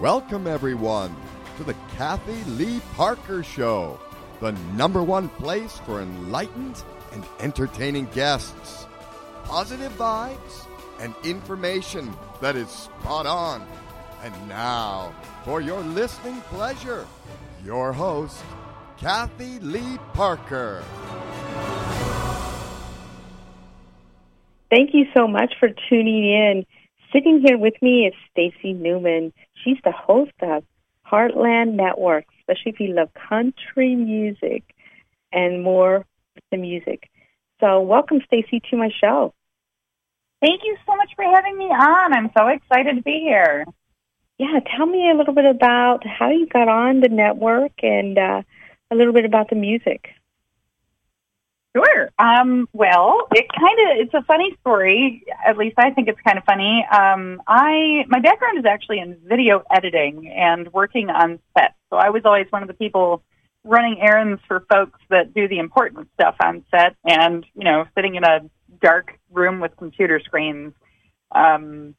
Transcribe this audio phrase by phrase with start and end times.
[0.00, 1.14] Welcome, everyone,
[1.58, 4.00] to the Kathy Lee Parker Show,
[4.40, 8.86] the number one place for enlightened and entertaining guests,
[9.44, 10.66] positive vibes,
[11.00, 13.62] and information that is spot on.
[14.22, 17.06] And now, for your listening pleasure,
[17.62, 18.42] your host,
[18.96, 20.82] Kathy Lee Parker.
[24.70, 26.64] Thank you so much for tuning in.
[27.12, 29.32] Sitting here with me is Stacy Newman.
[29.64, 30.64] She's the host of
[31.06, 34.62] Heartland Network, especially if you love country music
[35.32, 36.06] and more
[36.50, 37.10] the music.
[37.60, 39.34] So, welcome, Stacy, to my show.
[40.40, 42.14] Thank you so much for having me on.
[42.14, 43.66] I'm so excited to be here.
[44.38, 48.42] Yeah, tell me a little bit about how you got on the network and uh,
[48.90, 50.08] a little bit about the music.
[51.76, 52.10] Sure.
[52.18, 55.24] Um, well, it kind of it's a funny story.
[55.46, 56.84] At least I think it's kind of funny.
[56.90, 61.74] Um, I my background is actually in video editing and working on set.
[61.90, 63.22] So I was always one of the people
[63.62, 68.16] running errands for folks that do the important stuff on set, and you know, sitting
[68.16, 68.40] in a
[68.82, 70.72] dark room with computer screens.
[71.32, 71.94] Um,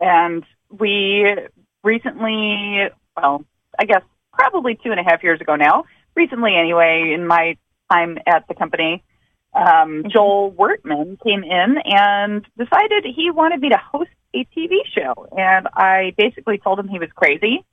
[0.00, 1.34] and we
[1.82, 3.44] recently, well,
[3.78, 4.02] I guess
[4.34, 7.56] probably two and a half years ago now, recently anyway, in my
[7.92, 9.02] time at the company,
[9.54, 10.08] um, mm-hmm.
[10.08, 15.28] Joel Wertman came in and decided he wanted me to host a TV show.
[15.36, 17.64] And I basically told him he was crazy.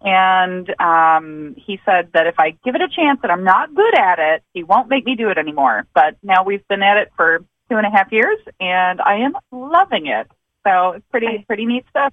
[0.00, 3.98] And um, he said that if I give it a chance and I'm not good
[3.98, 5.86] at it, he won't make me do it anymore.
[5.92, 9.32] But now we've been at it for two and a half years, and I am
[9.50, 10.30] loving it.
[10.66, 12.12] So it's pretty pretty neat stuff.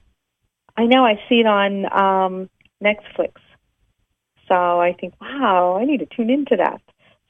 [0.76, 1.06] I know.
[1.06, 2.50] I see it on um,
[2.84, 3.34] Netflix.
[4.48, 6.82] So I think, wow, I need to tune into that.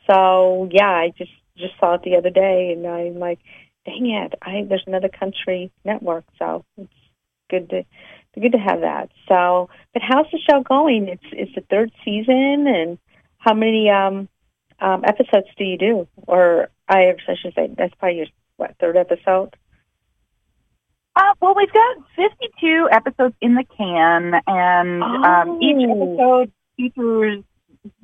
[0.08, 3.40] So yeah, I just just saw it the other day, and I'm like,
[3.86, 6.92] dang it, I there's another country network, so it's
[7.50, 7.86] good to
[8.40, 9.10] good to have that.
[9.28, 11.08] So, but how's the show going?
[11.08, 12.98] It's it's the third season, and
[13.38, 14.28] how many um,
[14.80, 16.08] um, episodes do you do?
[16.28, 18.28] Or I, I should say that's probably your
[18.58, 19.56] what third episode.
[21.16, 25.06] Uh, well, we've got 52 episodes in the can, and oh.
[25.06, 27.44] um, each episode features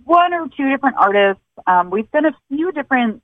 [0.05, 1.43] one or two different artists.
[1.67, 3.21] Um, we've done a few different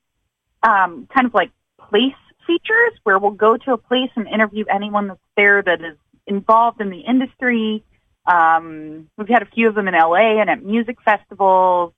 [0.64, 1.52] um, kind of like
[1.90, 2.14] place
[2.46, 6.82] features where we'll go to a place and interview anyone that's there that is involved
[6.82, 7.84] in the industry.
[8.26, 11.94] Um, we've had a few of them in LA and at music festivals.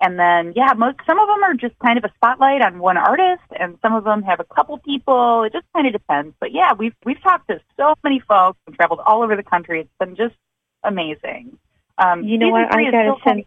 [0.00, 2.96] And then, yeah, most some of them are just kind of a spotlight on one
[2.96, 5.42] artist, and some of them have a couple people.
[5.42, 6.36] It just kind of depends.
[6.38, 9.80] But yeah, we've we've talked to so many folks and traveled all over the country.
[9.80, 10.36] It's been just
[10.84, 11.58] amazing.
[11.98, 12.74] Um, you know what?
[12.74, 13.44] I gotta send.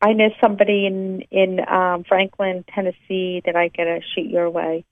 [0.00, 4.84] I know somebody in in um, Franklin, Tennessee, that I gotta shoot your way,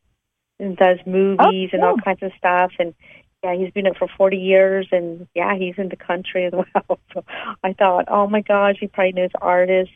[0.61, 2.73] and does movies oh, and all kinds of stuff.
[2.79, 2.95] And
[3.43, 6.99] yeah, he's been it for forty years, and yeah, he's in the country as well.
[7.15, 7.25] So
[7.63, 9.95] I thought, oh my gosh, he probably knows artists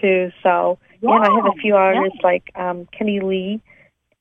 [0.00, 0.30] too.
[0.42, 2.26] So yeah, yeah I have a few artists yeah.
[2.26, 3.60] like um, Kenny Lee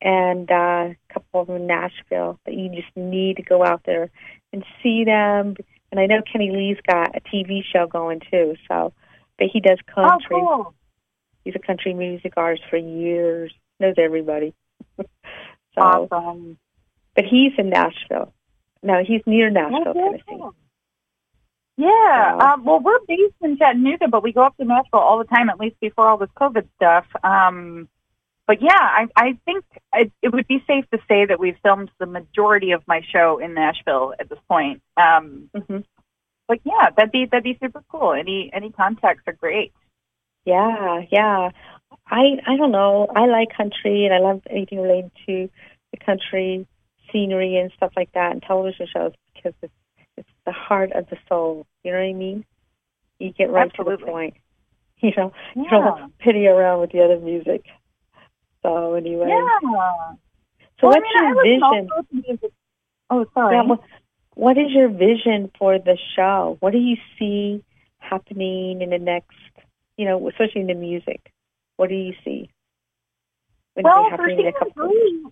[0.02, 3.84] and uh, a couple of them in Nashville that you just need to go out
[3.86, 4.12] there
[4.52, 5.56] and see them
[5.94, 8.56] and I know Kenny Lee's got a TV show going too.
[8.68, 8.94] So,
[9.38, 10.38] but he does country.
[10.38, 10.74] Oh, cool.
[11.46, 13.54] He's a country music artist for years.
[13.80, 14.56] Knows everybody.
[14.98, 15.06] so,
[15.78, 16.58] awesome.
[17.16, 18.34] But he's in Nashville.
[18.82, 20.24] No, he's near Nashville, Tennessee.
[20.28, 20.56] Cool.
[21.78, 22.40] Yeah.
[22.40, 25.26] So, um, well, we're based in Chattanooga, but we go up to Nashville all the
[25.26, 27.06] time, at least before all this COVID stuff.
[27.24, 27.88] Um,
[28.46, 31.90] but yeah, I, I think it, it would be safe to say that we've filmed
[32.00, 34.82] the majority of my show in Nashville at this point.
[34.98, 35.80] Um, mm-hmm.
[36.48, 38.14] But yeah, that'd be that'd be super cool.
[38.14, 39.72] Any any contacts are great.
[40.46, 41.52] Yeah, yeah.
[42.06, 43.08] I I don't know.
[43.16, 45.50] I like country and I love anything related to
[45.92, 46.68] the country
[47.12, 49.74] scenery and stuff like that and television shows because it's
[50.18, 51.66] it's the heart of the soul.
[51.84, 52.46] You know what I mean?
[53.20, 53.98] You get right Absolutely.
[53.98, 54.34] to the point.
[55.02, 55.64] You know, yeah.
[55.64, 57.66] you don't pity around with the other music.
[58.64, 59.28] So anyway.
[59.30, 59.60] Yeah.
[60.80, 61.90] So well, what's I mean, your vision?
[63.10, 63.56] Oh, sorry.
[63.56, 63.84] Yeah, well,
[64.36, 66.58] what is your vision for the show?
[66.60, 67.64] What do you see
[68.00, 69.36] happening in the next,
[69.98, 71.32] you know, especially in the music?
[71.78, 72.50] What do you see?
[73.76, 75.26] Well, for season three,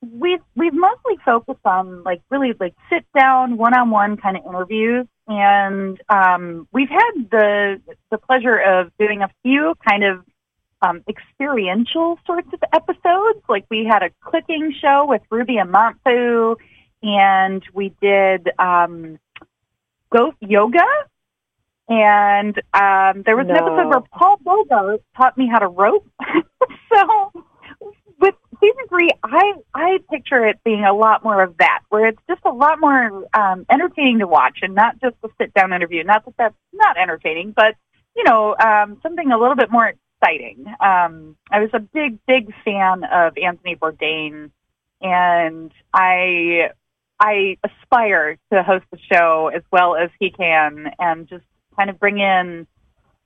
[0.00, 4.44] we've we've mostly focused on like really like sit down one on one kind of
[4.46, 7.80] interviews, and um, we've had the
[8.10, 10.24] the pleasure of doing a few kind of
[10.82, 13.40] um, experiential sorts of episodes.
[13.48, 16.56] Like we had a cooking show with Ruby Amanfu,
[17.02, 19.18] and we did um,
[20.10, 20.86] goat yoga.
[21.88, 23.54] And um, there was no.
[23.54, 26.06] an episode where Paul Bogart taught me how to rope.
[26.92, 27.32] so
[28.18, 32.06] with season three, I I I picture it being a lot more of that, where
[32.06, 35.72] it's just a lot more um, entertaining to watch, and not just a sit down
[35.72, 36.02] interview.
[36.02, 37.76] Not that that's not entertaining, but
[38.16, 40.66] you know, um, something a little bit more exciting.
[40.80, 44.50] Um, I was a big, big fan of Anthony Bourdain,
[45.00, 46.70] and I
[47.18, 51.44] I aspire to host the show as well as he can, and just
[51.76, 52.66] kind of bring in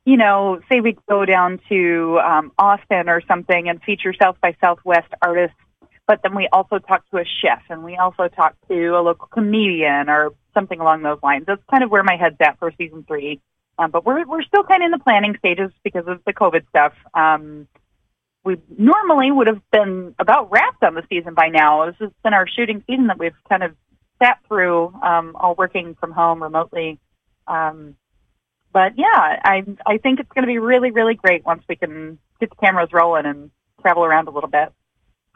[0.05, 4.57] you know, say we go down to um, Austin or something and feature South by
[4.61, 5.57] Southwest artists,
[6.07, 9.29] but then we also talk to a chef and we also talk to a local
[9.29, 11.45] comedian or something along those lines.
[11.47, 13.41] That's kind of where my head's at for season three.
[13.81, 16.69] Um, but we're we're still kind of in the planning stages because of the COVID
[16.69, 16.93] stuff.
[17.15, 17.67] Um,
[18.45, 21.87] we normally would have been about wrapped on the season by now.
[21.87, 23.75] This has been our shooting season that we've kind of
[24.23, 26.99] sat through, um, all working from home remotely.
[27.47, 27.97] Um,
[28.71, 32.19] but yeah, I I think it's going to be really really great once we can
[32.39, 33.51] get the cameras rolling and
[33.81, 34.73] travel around a little bit.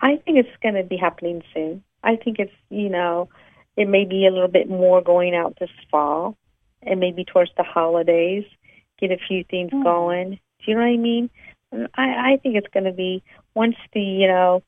[0.00, 1.82] I think it's going to be happening soon.
[2.02, 3.30] I think it's you know
[3.74, 6.36] it may be a little bit more going out this fall,
[6.86, 8.44] and maybe towards the holidays,
[8.98, 9.82] get a few things mm.
[9.82, 10.30] going.
[10.30, 11.30] Do you know what I mean?
[11.94, 13.22] I I think it's going to be
[13.54, 14.62] once the you know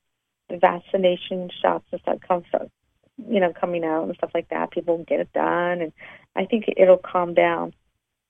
[0.48, 2.70] the vaccination shots and stuff come start
[3.28, 5.92] you know coming out and stuff like that, people get it done, and
[6.34, 7.72] I think it'll calm down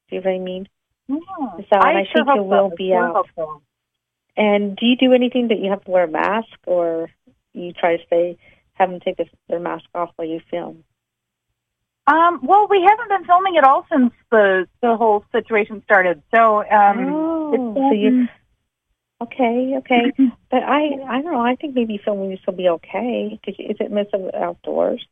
[0.08, 0.68] do you know what I mean?
[1.08, 1.16] Yeah.
[1.72, 2.76] So I, I sure think it will so.
[2.76, 3.26] be out.
[3.34, 3.62] So.
[4.36, 7.10] And do you do anything that you have to wear a mask, or
[7.52, 8.38] you try to stay
[8.74, 10.84] have them take this, their mask off while you film?
[12.06, 16.22] Um, well, we haven't been filming at all since the the whole situation started.
[16.32, 18.28] So, um, oh, so you
[19.22, 20.12] okay, okay.
[20.50, 21.40] but I I don't know.
[21.40, 25.04] I think maybe filming this will be okay because is it most of outdoors?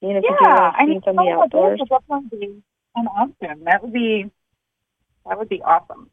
[0.00, 1.80] You know, yeah, I mean, from the outdoors.
[1.88, 2.62] Definitely
[2.96, 3.64] an option.
[3.64, 4.30] That would be
[5.24, 6.10] that would be awesome.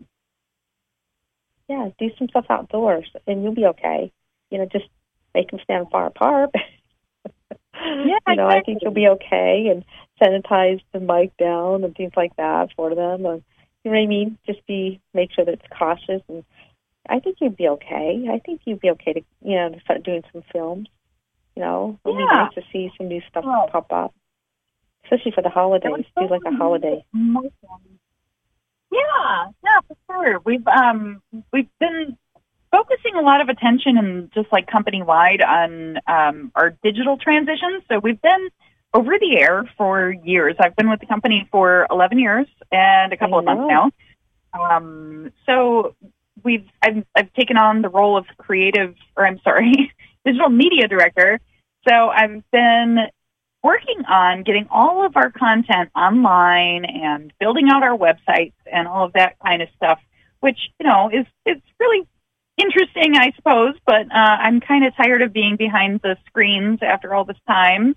[1.68, 4.12] Yeah, do some stuff outdoors, and you'll be okay.
[4.52, 4.86] You know, just
[5.34, 6.52] make them stand far apart.
[8.06, 8.56] yeah, you know, exactly.
[8.56, 9.86] I think you'll be okay, and
[10.22, 13.26] sanitize the mic down and things like that for them.
[13.26, 13.44] And,
[13.84, 14.38] you know what I mean?
[14.46, 16.44] Just be make sure that it's cautious, and
[17.08, 18.26] I think you'd be okay.
[18.32, 20.88] I think you'd be okay to you know to start doing some films.
[21.56, 22.26] You know, it'll yeah.
[22.26, 24.14] be nice to see some new stuff pop up
[25.06, 26.06] especially for the holidays.
[26.18, 27.06] Do like a holiday.
[28.92, 30.40] Yeah, yeah, for sure.
[30.46, 31.22] We've um
[31.52, 32.18] we've been
[32.76, 37.84] focusing a lot of attention and just like company wide on um, our digital transitions.
[37.90, 38.50] So we've been
[38.94, 40.56] over the air for years.
[40.60, 43.92] I've been with the company for 11 years and a couple of months now.
[44.54, 45.96] Um, so
[46.44, 49.94] we've I've, I've taken on the role of creative, or I'm sorry,
[50.26, 51.40] digital media director.
[51.88, 53.08] So I've been
[53.64, 59.06] working on getting all of our content online and building out our websites and all
[59.06, 60.00] of that kind of stuff,
[60.42, 62.08] which, you know, is, it's really
[62.58, 67.14] interesting, I suppose, but uh, I'm kind of tired of being behind the screens after
[67.14, 67.96] all this time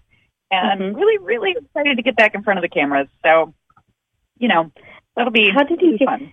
[0.50, 0.96] and mm-hmm.
[0.96, 3.08] really, really excited to get back in front of the cameras.
[3.24, 3.54] So,
[4.38, 4.72] you know,
[5.16, 6.32] that'll be, how did you get, fun.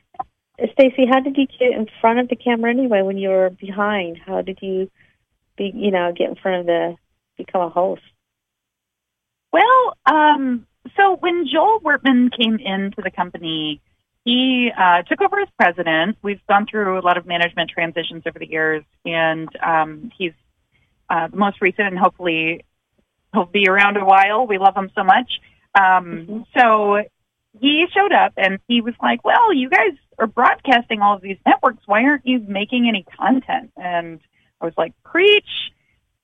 [0.74, 4.18] Stacy, how did you get in front of the camera anyway when you were behind?
[4.18, 4.90] How did you
[5.58, 6.96] be, you know, get in front of the,
[7.38, 8.02] become a host?
[9.52, 10.66] Well, um,
[10.98, 13.82] so when Joel Wertman came into the company,
[14.26, 16.18] he uh, took over as president.
[16.24, 20.34] We've gone through a lot of management transitions over the years, and um, he's
[21.12, 22.66] uh, the most recent, and hopefully
[23.34, 24.48] he'll be around a while.
[24.48, 25.40] We love him so much.
[25.76, 26.40] Um, mm-hmm.
[26.58, 27.04] So
[27.62, 31.38] he showed up, and he was like, "Well, you guys are broadcasting all of these
[31.46, 31.84] networks.
[31.86, 34.20] Why aren't you making any content?" And
[34.60, 35.72] I was like, "Preach!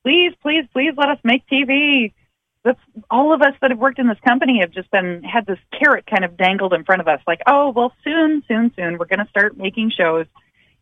[0.04, 2.14] Please, please, please let us make TV."
[2.64, 5.58] That's all of us that have worked in this company have just been had this
[5.78, 9.06] carrot kind of dangled in front of us like oh well soon soon soon we're
[9.06, 10.26] going to start making shows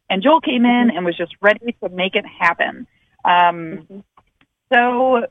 [0.09, 2.87] and joel came in and was just ready to make it happen
[3.25, 3.99] um, mm-hmm.
[4.73, 5.25] so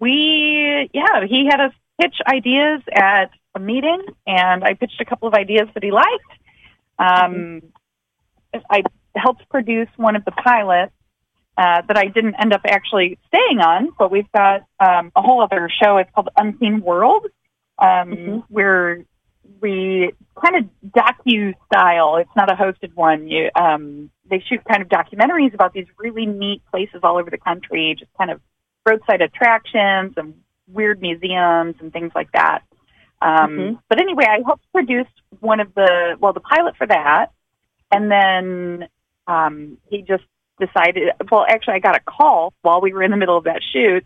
[0.00, 5.28] we yeah he had us pitch ideas at a meeting and i pitched a couple
[5.28, 6.32] of ideas that he liked
[6.98, 8.58] um, mm-hmm.
[8.70, 8.82] i
[9.14, 10.92] helped produce one of the pilots
[11.56, 15.42] uh, that I didn't end up actually staying on, but we've got um, a whole
[15.42, 15.98] other show.
[15.98, 17.26] It's called Unseen World,
[17.78, 18.38] um, mm-hmm.
[18.48, 19.04] where
[19.60, 22.16] we kind of docu style.
[22.16, 23.28] It's not a hosted one.
[23.28, 27.38] You, um, they shoot kind of documentaries about these really neat places all over the
[27.38, 28.40] country, just kind of
[28.86, 30.34] roadside attractions and
[30.66, 32.62] weird museums and things like that.
[33.22, 33.74] Um, mm-hmm.
[33.88, 35.06] But anyway, I helped produce
[35.40, 37.28] one of the well, the pilot for that,
[37.90, 38.88] and then
[39.26, 40.24] um, he just
[40.58, 43.60] decided, well, actually, I got a call while we were in the middle of that
[43.72, 44.04] shoot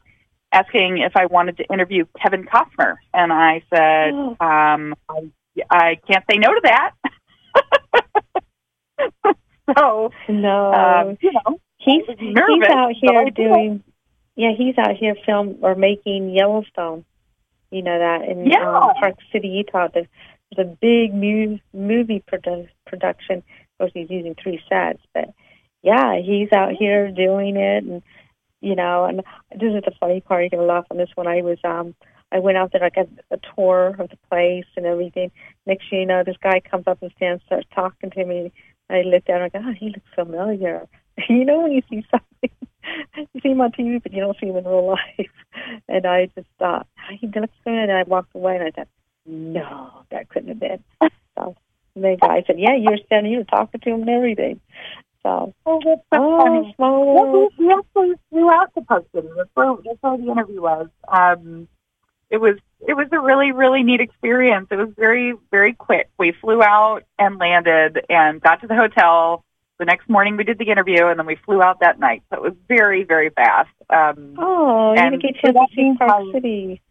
[0.52, 2.97] asking if I wanted to interview Kevin Costner.
[3.12, 4.37] And I said, oh.
[4.40, 5.31] um, I,
[5.71, 6.93] I can't say no to that.
[9.76, 12.37] so, no, um, you know, he's, he's
[12.71, 13.83] out here doing,
[14.37, 17.05] Yeah, he's out here film or making Yellowstone.
[17.71, 18.67] You know that in Yeah.
[18.67, 19.88] um, Park City, Utah.
[19.93, 20.07] There's,
[20.50, 23.38] there's a big mu- movie produ- production.
[23.38, 25.28] Of course, he's using three sets, but
[25.82, 28.02] yeah, he's out here doing it, and
[28.61, 29.20] you know, and
[29.52, 30.42] this is the funny part.
[30.42, 31.26] You're gonna laugh on this one.
[31.26, 31.94] I was um,
[32.32, 35.30] I went out there, I got a tour of the place and everything.
[35.66, 38.52] Next thing you know, this guy comes up and stands, starts talking to me.
[38.90, 40.87] I look down, I go, oh, he looks familiar.
[41.28, 42.50] you know when you see something,
[43.16, 45.30] you see him on TV, but you don't see him in real life.
[45.88, 47.85] And I just thought, "Ah, he looks familiar.
[47.85, 48.88] And I walked away, and I thought,
[49.26, 50.82] no, that couldn't have been.
[51.37, 51.56] So
[51.94, 54.61] the guy said, yeah, you were standing here talking to him and everything.
[55.28, 56.75] So, Oh, that's so oh, funny.
[56.78, 59.28] Well, we, we actually flew out to City.
[59.37, 60.88] That's where, that's where the interview was.
[61.06, 61.68] Um,
[62.30, 62.56] it was
[62.87, 64.68] it was a really really neat experience.
[64.70, 66.08] It was very very quick.
[66.18, 69.44] We flew out and landed and got to the hotel.
[69.78, 72.23] The next morning we did the interview and then we flew out that night.
[72.30, 73.70] So it was very very fast.
[73.90, 76.82] Um, Oh, you and get a so chance to see Park City.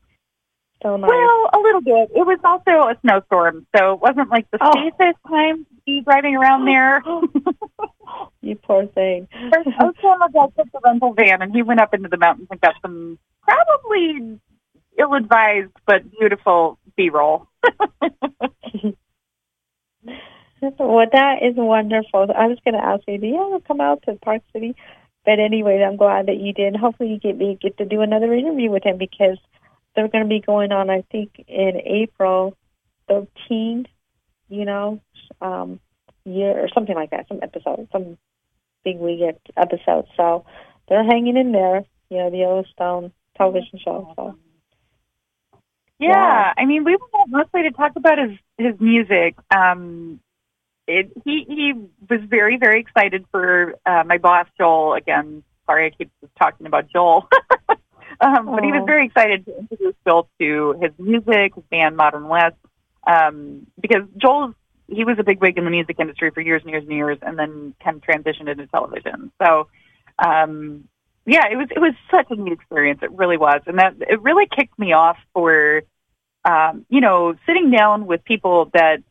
[0.84, 1.10] So nice.
[1.10, 2.12] Well, a little bit.
[2.16, 4.72] It was also a snowstorm, so it wasn't like the Oh.
[4.74, 7.02] safest time to be driving around there.
[8.42, 9.28] you poor thing.
[9.54, 12.10] First, I was telling my dad took the rental van, and he went up into
[12.10, 14.40] the mountains and got some probably
[14.98, 17.48] ill-advised but beautiful B-roll.
[20.62, 22.28] well, that is wonderful.
[22.36, 24.76] I was going to ask you, do you ever come out to Park City?
[25.26, 26.76] But anyway, I'm glad that you did.
[26.76, 29.38] Hopefully, you get me get to do another interview with him because
[29.98, 30.90] they're going to be going on.
[30.90, 32.56] I think in April
[33.10, 33.86] 13.
[34.50, 35.02] You know,
[35.42, 35.82] um,
[36.24, 37.28] year or something like that.
[37.28, 38.18] Some episode, some
[38.86, 40.06] big weekend episode.
[40.16, 40.46] So
[40.88, 41.84] they're hanging in there.
[42.10, 44.14] You know, the Yellowstone television show.
[44.16, 44.38] So
[46.00, 46.54] Yeah, Yeah.
[46.56, 49.36] I mean, we out mostly to talk about his his music.
[49.54, 50.22] Um,
[50.88, 51.74] it, he he
[52.10, 54.94] was very very excited for uh, my boss Joel.
[54.94, 57.28] Again, sorry I keep talking about Joel.
[58.22, 62.28] um, but he was very excited to introduce Joel to his music, his band Modern
[62.28, 62.56] West,
[63.06, 64.56] um, because Joel's
[64.88, 67.18] he was a big wig in the music industry for years and years and years,
[67.22, 69.32] and then kind of transitioned into television.
[69.42, 69.68] So.
[70.20, 70.86] Um,
[71.28, 73.02] yeah, it was it was such a neat experience.
[73.04, 75.84] It really was, and that it really kicked me off for,
[76.46, 79.04] um, you know, sitting down with people that,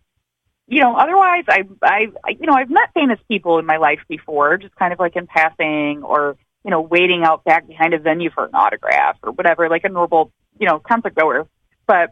[0.67, 4.01] you know, otherwise I I I- you know I've met famous people in my life
[4.09, 7.99] before, just kind of like in passing or you know waiting out back behind a
[7.99, 11.49] venue for an autograph or whatever, like a normal you know concert goer,
[11.87, 12.11] but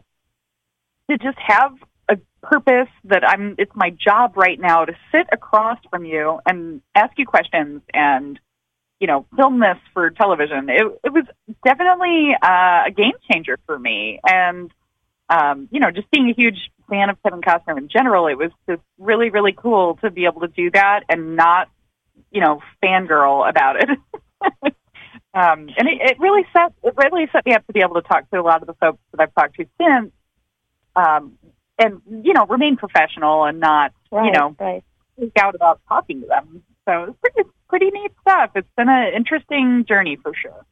[1.11, 1.73] to just have
[2.09, 6.81] a purpose that I'm it's my job right now to sit across from you and
[6.95, 8.39] ask you questions and
[8.99, 10.69] you know, film this for television.
[10.69, 11.25] It, it was
[11.65, 14.19] definitely uh, a game changer for me.
[14.27, 14.71] And,
[15.29, 18.51] um, you know, just being a huge fan of Kevin Costner in general, it was
[18.69, 21.69] just really, really cool to be able to do that and not,
[22.31, 23.89] you know, fangirl about it.
[24.63, 28.01] um, and it, it really set it really set me up to be able to
[28.01, 30.11] talk to a lot of the folks that I've talked to since,
[30.95, 31.37] um,
[31.79, 34.83] and you know, remain professional and not, right, you know, right.
[35.17, 36.63] freak out about talking to them.
[36.87, 38.51] So it's pretty, pretty neat stuff.
[38.55, 40.65] It's been an interesting journey for sure.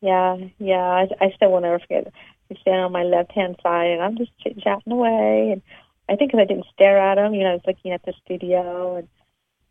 [0.00, 0.76] Yeah, yeah.
[0.80, 2.12] I, I still will never forget.
[2.48, 5.50] He's standing on my left hand side, and I'm just chit chatting away.
[5.52, 5.62] And
[6.08, 8.12] I think 'cause I didn't stare at him, you know, I was looking at the
[8.24, 9.08] studio, and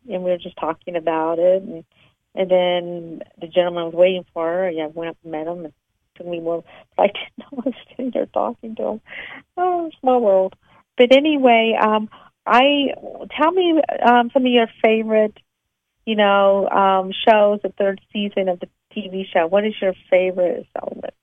[0.08, 1.62] and we were just talking about it.
[1.62, 1.84] And
[2.34, 4.70] and then the gentleman was waiting for her.
[4.70, 5.74] Yeah, I went up and met him, and
[6.16, 6.64] took me more.
[6.98, 9.00] I didn't know I was sitting there talking to him.
[9.56, 10.54] Oh, small world.
[10.96, 12.08] But anyway, um,
[12.46, 12.94] I
[13.36, 15.36] tell me um, some of your favorite,
[16.04, 17.60] you know, um, shows.
[17.62, 19.46] The third season of the TV show.
[19.46, 21.14] What is your favorite element?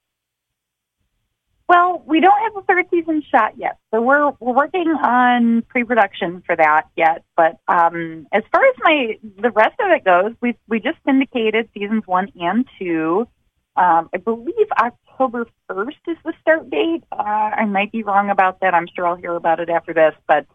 [1.68, 6.42] Well, we don't have a third season shot yet, so we're we're working on pre-production
[6.46, 7.26] for that yet.
[7.36, 11.68] But um, as far as my the rest of it goes, we we just syndicated
[11.74, 13.28] seasons one and two.
[13.76, 17.04] Um, I believe October first is the start date.
[17.12, 18.74] Uh, I might be wrong about that.
[18.74, 20.14] I'm sure I'll hear about it after this.
[20.26, 20.46] But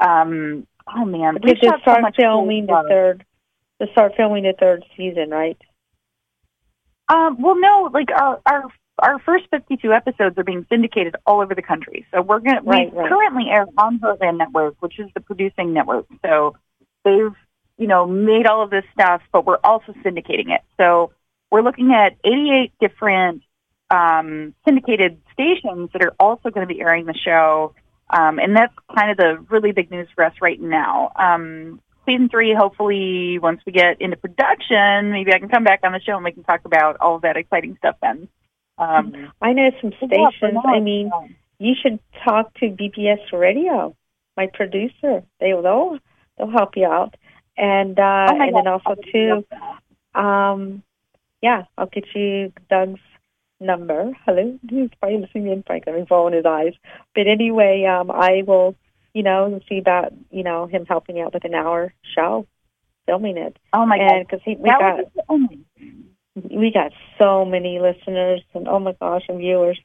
[0.00, 3.24] um, oh man, we Did shot so start much filming the third?
[3.78, 5.58] They start filming the third season, right?
[7.08, 8.64] Um, well, no, like our our
[8.98, 12.06] our first 52 episodes are being syndicated all over the country.
[12.12, 13.08] So we're gonna Right, we right.
[13.08, 16.06] currently air on Heartland Network, which is the producing network.
[16.24, 16.56] So
[17.04, 17.34] they've
[17.78, 20.62] you know made all of this stuff, but we're also syndicating it.
[20.78, 21.12] So
[21.50, 23.42] we're looking at 88 different
[23.90, 27.74] um, syndicated stations that are also going to be airing the show.
[28.08, 31.12] Um, and that's kind of the really big news for us right now.
[31.16, 35.92] Um, season three, hopefully, once we get into production, maybe I can come back on
[35.92, 38.28] the show and we can talk about all of that exciting stuff then.
[38.78, 40.58] Um, I know some stations.
[40.64, 41.10] I mean,
[41.58, 43.96] you should talk to BBS Radio,
[44.36, 45.22] my producer.
[45.40, 45.98] They they'll
[46.36, 47.14] they'll help you out,
[47.56, 49.44] and uh, oh and then also too,
[50.18, 50.82] um,
[51.42, 53.00] yeah, I'll get you Doug's
[53.60, 54.12] number.
[54.26, 56.74] Hello, he's probably listening in, probably roll in his eyes.
[57.14, 58.76] But anyway, um, I will,
[59.14, 62.46] you know, see about you know him helping you out with an hour show,
[63.06, 63.56] filming it.
[63.72, 64.26] Oh my god!
[64.28, 65.00] Because we got
[66.36, 69.78] we got so many listeners and oh my gosh, and viewers.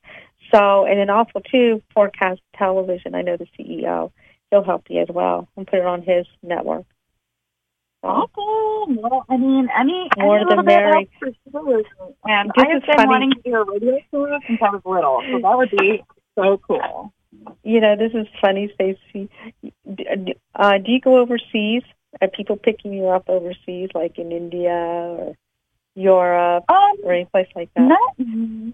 [0.53, 3.15] So, and then also too, Forecast Television.
[3.15, 4.12] I know the CEO.
[4.50, 6.86] He'll help you as well and put it on his network.
[8.03, 8.98] Awesome.
[8.98, 11.84] Well, I mean, any, More any little bit helps for sure.
[12.25, 13.08] And This I have been funny.
[13.08, 16.03] wanting to do a radio show since I was little, so that would be
[16.36, 17.13] so cool.
[17.63, 19.29] You know, this is funny, Stacy.
[20.55, 21.84] Uh, do you go overseas?
[22.20, 25.36] Are people picking you up overseas, like in India or
[25.96, 27.82] Europe Um, or any place like that?
[27.82, 28.14] not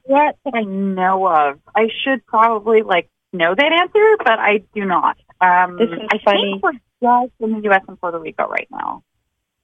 [0.08, 1.60] yet that I know of.
[1.76, 5.18] I should probably like know that answer, but I do not.
[5.42, 6.42] Um, This is I funny.
[6.62, 7.84] think we're just in the U.S.
[7.88, 9.04] and Puerto Rico right now.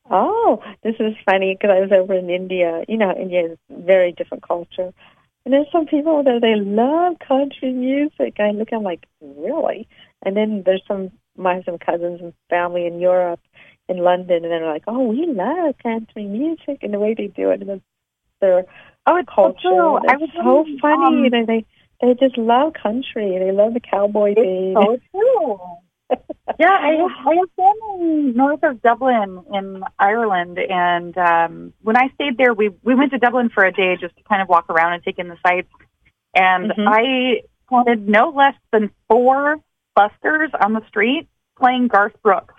[0.10, 2.84] Oh, this is funny because I was over in India.
[2.88, 4.94] You know, India is a very different culture.
[5.46, 8.36] And there's some people there, they love country music.
[8.40, 9.88] I look, I'm like, really?
[10.26, 13.40] And then there's some, my some cousins and family in Europe,
[13.90, 17.50] in London, and they're like, oh, we love country music and the way they do
[17.52, 17.82] it and the,
[18.40, 18.66] their
[19.06, 19.58] Oh, it's culture.
[19.64, 21.26] so I was so funny.
[21.26, 21.66] um, they, they,
[22.02, 23.38] they just love country.
[23.38, 24.74] They love the cowboy thing.
[24.78, 25.60] so true.
[26.60, 32.10] yeah, I have, I have family north of Dublin in Ireland, and um, when I
[32.16, 34.70] stayed there, we we went to Dublin for a day just to kind of walk
[34.70, 35.70] around and take in the sights.
[36.36, 36.88] And Mhm.
[36.88, 39.58] I counted no less than four
[39.96, 42.54] busters on the street playing Garth Brooks.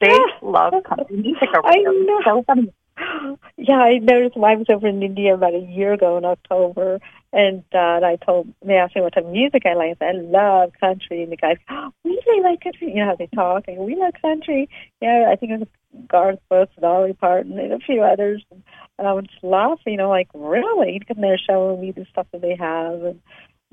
[0.00, 2.04] They love country music over I there.
[2.04, 2.20] Know.
[2.24, 2.72] So funny.
[3.56, 6.98] Yeah, I noticed when I was over in India about a year ago in October,
[7.32, 9.96] and uh, and I told they asked me what type of music I like.
[10.02, 12.88] I said I love country, and the guys, oh, we really like country.
[12.88, 13.64] You know how they talk.
[13.68, 14.68] I go, we like country.
[15.00, 15.68] Yeah, I think it was
[16.08, 18.44] Garth Brooks, Dolly Parton, and a few others.
[18.50, 18.62] And
[19.06, 22.42] I was just laughing, you know, like really, because they're showing me the stuff that
[22.42, 23.20] they have, and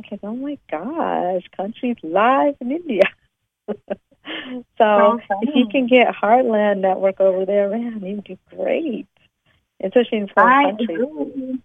[0.04, 3.04] I said, oh my gosh, country's live in India.
[4.78, 9.08] so if you can get Heartland Network over there, man, you'd do great
[9.84, 11.00] especially in foreign I countries.
[11.02, 11.60] agree.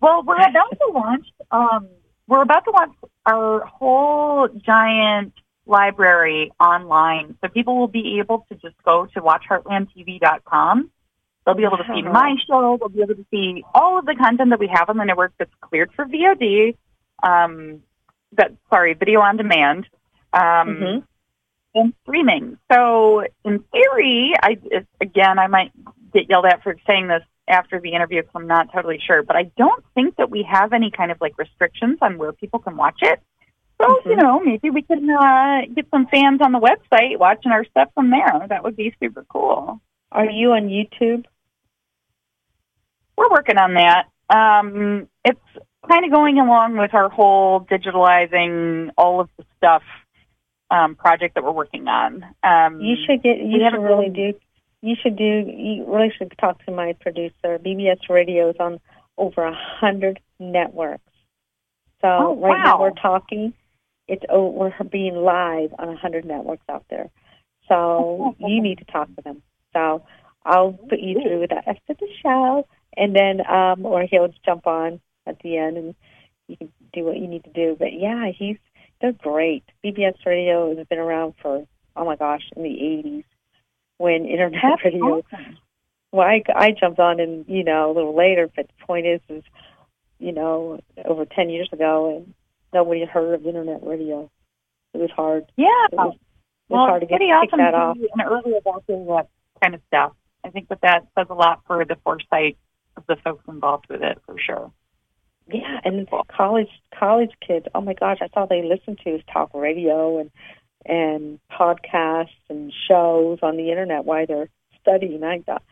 [0.00, 1.26] Well, we're about to launch.
[1.50, 1.88] Um,
[2.28, 5.32] we're about to launch our whole giant
[5.64, 10.90] library online, so people will be able to just go to watchheartlandtv.com.
[11.44, 12.76] They'll be able to see my show.
[12.78, 15.32] They'll be able to see all of the content that we have on the network
[15.38, 16.76] that's cleared for VOD.
[17.22, 17.82] Um,
[18.32, 19.86] that sorry, video on demand.
[20.32, 21.02] Um, Mhm.
[21.82, 22.58] And streaming.
[22.72, 24.58] So in theory, I
[25.00, 25.72] again I might
[26.12, 29.36] get yelled at for saying this after the interview because I'm not totally sure, but
[29.36, 32.76] I don't think that we have any kind of like restrictions on where people can
[32.76, 33.20] watch it.
[33.80, 34.06] So Mhm.
[34.06, 37.90] you know maybe we can uh, get some fans on the website watching our stuff
[37.94, 38.46] from there.
[38.48, 39.80] That would be super cool.
[40.10, 41.24] Are you on YouTube?
[43.16, 44.06] We're working on that.
[44.28, 45.40] Um, it's
[45.88, 49.82] kind of going along with our whole digitalizing all of the stuff
[50.70, 52.24] um, project that we're working on.
[52.42, 53.38] Um, You should get.
[53.38, 54.34] You should really do.
[54.82, 55.24] You should do.
[55.24, 57.58] You really should talk to my producer.
[57.58, 58.80] BBS Radio is on
[59.16, 61.02] over a hundred networks.
[62.02, 63.54] So Oh, right now we're talking.
[64.08, 67.10] It's oh, we're being live on a hundred networks out there.
[67.68, 69.42] So you need to talk to them.
[69.72, 70.04] So
[70.44, 74.66] I'll put you through with that after the show, and then um, or he'll jump
[74.66, 75.94] on at the end, and
[76.46, 77.76] you can do what you need to do.
[77.78, 78.58] But yeah, he's
[79.06, 79.64] they're great.
[79.84, 81.66] BBS Radio has been around for
[81.96, 83.24] oh my gosh in the '80s
[83.98, 85.18] when internet That's radio.
[85.18, 85.58] awesome.
[86.12, 89.20] Well, I I jumped on and you know a little later, but the point is,
[89.28, 89.44] is
[90.18, 92.34] you know over ten years ago, and
[92.72, 94.30] nobody had heard of internet radio.
[94.94, 95.44] It was hard.
[95.56, 95.66] Yeah.
[95.92, 97.96] It was, it was well, hard to get pretty awesome that off.
[97.96, 99.28] an early adopter of that
[99.62, 100.12] kind of stuff.
[100.42, 102.56] I think that that says a lot for the foresight
[102.96, 104.72] of the folks involved with it, for sure.
[105.48, 107.66] Yeah, and college college kids.
[107.74, 110.30] Oh my gosh, I saw they listen to talk radio and
[110.84, 114.48] and podcasts and shows on the internet while they're
[114.80, 115.22] studying.
[115.22, 115.62] I thought,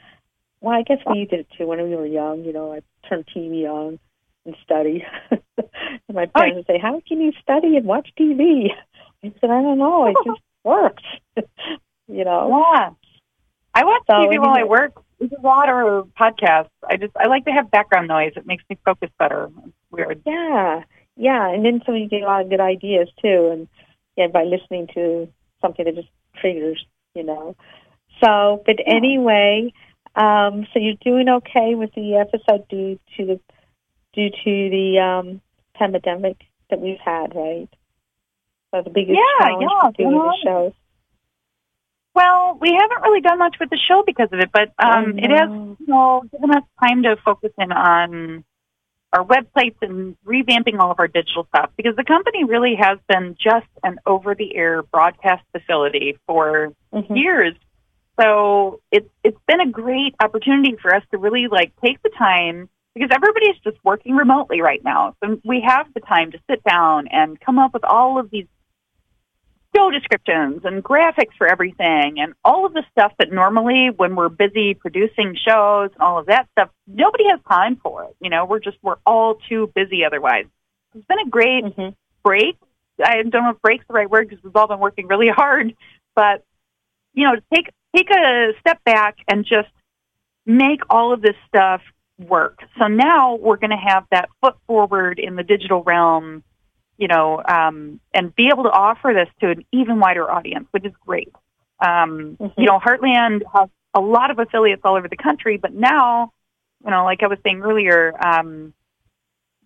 [0.60, 2.44] well, I guess we did it too when we were young.
[2.44, 3.98] You know, I turned TV on
[4.46, 5.04] and study.
[5.30, 8.68] and my parents would say, "How can you study and watch TV?"
[9.24, 10.06] I said, "I don't know.
[10.06, 11.02] It just works."
[12.06, 12.48] you know.
[12.48, 12.90] Yeah.
[13.76, 15.02] I watch So, TV while I work.
[15.32, 16.68] A lot of podcasts.
[16.88, 18.32] I just I like to have background noise.
[18.36, 19.50] It makes me focus better.
[19.66, 20.22] It's weird.
[20.26, 20.82] Yeah,
[21.16, 23.68] yeah, and then so you get a lot of good ideas too, and
[24.16, 25.28] yeah, by listening to
[25.60, 26.08] something that just
[26.40, 26.84] triggers,
[27.14, 27.56] you know.
[28.22, 29.72] So, but anyway,
[30.14, 33.40] um, so you're doing okay with the episode due to the
[34.12, 35.40] due to the um,
[35.74, 36.36] pandemic
[36.70, 37.68] that we've had, right?
[38.74, 40.72] So the biggest Yeah, challenge yeah, with doing the shows.
[42.14, 45.30] Well, we haven't really done much with the show because of it, but um, it
[45.30, 48.44] has you know given us time to focus in on
[49.12, 53.36] our websites and revamping all of our digital stuff because the company really has been
[53.38, 57.14] just an over-the-air broadcast facility for mm-hmm.
[57.14, 57.54] years.
[58.20, 62.68] So it's it's been a great opportunity for us to really like take the time
[62.94, 65.16] because everybody's just working remotely right now.
[65.22, 68.46] So we have the time to sit down and come up with all of these
[69.74, 74.28] show descriptions and graphics for everything and all of the stuff that normally when we're
[74.28, 78.16] busy producing shows and all of that stuff, nobody has time for it.
[78.20, 80.46] You know, we're just, we're all too busy otherwise.
[80.94, 81.90] It's been a great mm-hmm.
[82.22, 82.56] break.
[83.04, 85.74] I don't know if break's the right word because we've all been working really hard,
[86.14, 86.44] but
[87.12, 89.68] you know, take, take a step back and just
[90.46, 91.80] make all of this stuff
[92.18, 92.60] work.
[92.78, 96.44] So now we're going to have that foot forward in the digital realm,
[96.96, 100.84] you know, um, and be able to offer this to an even wider audience, which
[100.84, 101.32] is great.
[101.80, 102.60] Um, mm-hmm.
[102.60, 106.32] You know, Heartland has a lot of affiliates all over the country, but now,
[106.84, 108.74] you know, like I was saying earlier, um,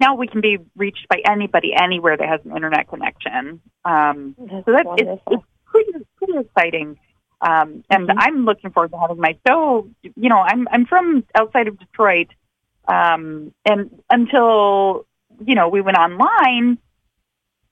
[0.01, 3.61] now we can be reached by anybody anywhere that has an internet connection.
[3.85, 6.99] Um, so that's it's, it's pretty pretty exciting.
[7.41, 8.19] Um, and mm-hmm.
[8.19, 9.89] I'm looking forward to having my show.
[10.03, 12.29] You know, I'm I'm from outside of Detroit,
[12.87, 15.07] um, and until
[15.45, 16.79] you know we went online,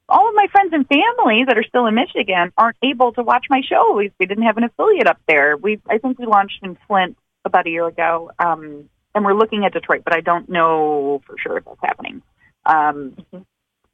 [0.08, 3.46] all of my friends and family that are still in Michigan aren't able to watch
[3.50, 3.94] my show.
[3.96, 5.56] We, we didn't have an affiliate up there.
[5.56, 9.64] We I think we launched in Flint about a year ago, um, and we're looking
[9.64, 12.22] at Detroit, but I don't know for sure if that's happening.
[12.64, 13.16] Um.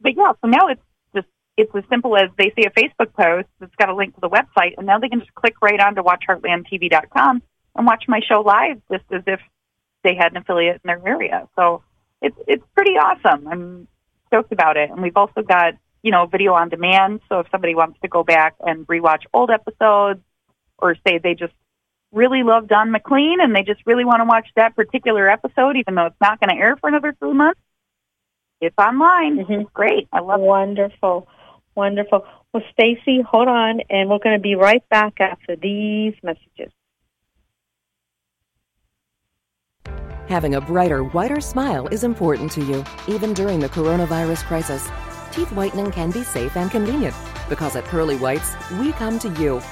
[0.02, 0.82] But yeah, so now it's
[1.14, 4.20] just it's as simple as they see a Facebook post that's got a link to
[4.20, 7.42] the website, and now they can just click right on to watchheartlandtv.com
[7.76, 9.40] and watch my show live, just as if
[10.02, 11.48] they had an affiliate in their area.
[11.56, 11.82] So
[12.20, 13.46] it's it's pretty awesome.
[13.46, 13.88] I'm
[14.26, 17.20] stoked about it, and we've also got you know video on demand.
[17.28, 20.20] So if somebody wants to go back and rewatch old episodes,
[20.78, 21.54] or say they just
[22.12, 25.94] really love Don McLean and they just really want to watch that particular episode, even
[25.94, 27.60] though it's not going to air for another three months,
[28.60, 29.38] it's online.
[29.38, 29.52] Mm-hmm.
[29.52, 30.08] It's great.
[30.12, 31.26] I love Wonderful.
[31.28, 31.58] It.
[31.74, 32.26] Wonderful.
[32.52, 36.70] Well, Stacy, hold on, and we're going to be right back after these messages.
[40.28, 44.86] Having a brighter, whiter smile is important to you, even during the coronavirus crisis.
[45.32, 47.14] Teeth whitening can be safe and convenient
[47.48, 49.62] because at Pearly Whites, we come to you.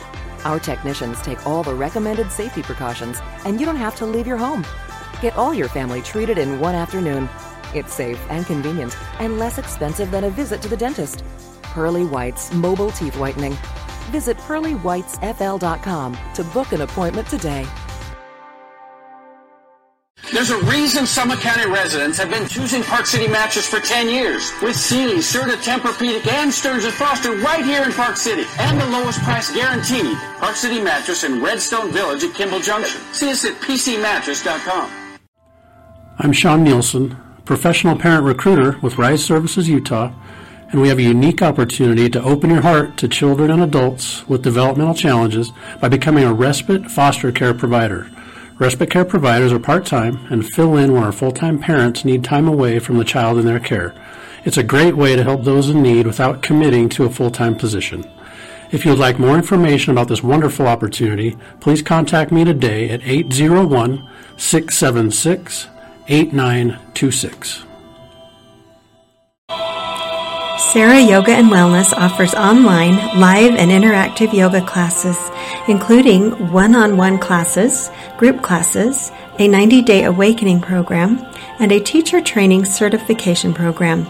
[0.44, 4.38] Our technicians take all the recommended safety precautions, and you don't have to leave your
[4.38, 4.64] home.
[5.20, 7.28] Get all your family treated in one afternoon.
[7.74, 11.22] It's safe and convenient and less expensive than a visit to the dentist.
[11.62, 13.56] Pearly Whites Mobile Teeth Whitening.
[14.10, 17.66] Visit pearlywhitesfl.com to book an appointment today.
[20.32, 24.52] There's a reason Summit County residents have been choosing Park City Mattress for 10 years.
[24.62, 28.44] With Sealy, Serta, Tempur-Pedic, and Stearns & Foster right here in Park City.
[28.58, 30.16] And the lowest price guaranteed.
[30.38, 33.00] Park City Mattress in Redstone Village at Kimball Junction.
[33.12, 34.90] See us at pcmattress.com.
[36.18, 40.12] I'm Sean Nielsen, professional parent recruiter with Rise Services Utah
[40.72, 44.42] and we have a unique opportunity to open your heart to children and adults with
[44.42, 48.08] developmental challenges by becoming a respite foster care provider.
[48.60, 52.22] Respite care providers are part time and fill in when our full time parents need
[52.22, 53.94] time away from the child in their care.
[54.44, 57.56] It's a great way to help those in need without committing to a full time
[57.56, 58.04] position.
[58.70, 63.00] If you would like more information about this wonderful opportunity, please contact me today at
[63.02, 65.68] 801 676
[66.06, 67.69] 8926.
[70.60, 75.16] Sarah Yoga and Wellness offers online, live, and interactive yoga classes,
[75.66, 81.26] including one on one classes, group classes, a 90 day awakening program,
[81.58, 84.06] and a teacher training certification program.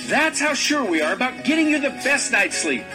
[0.06, 2.86] That's how sure we are about getting you the best night's sleep.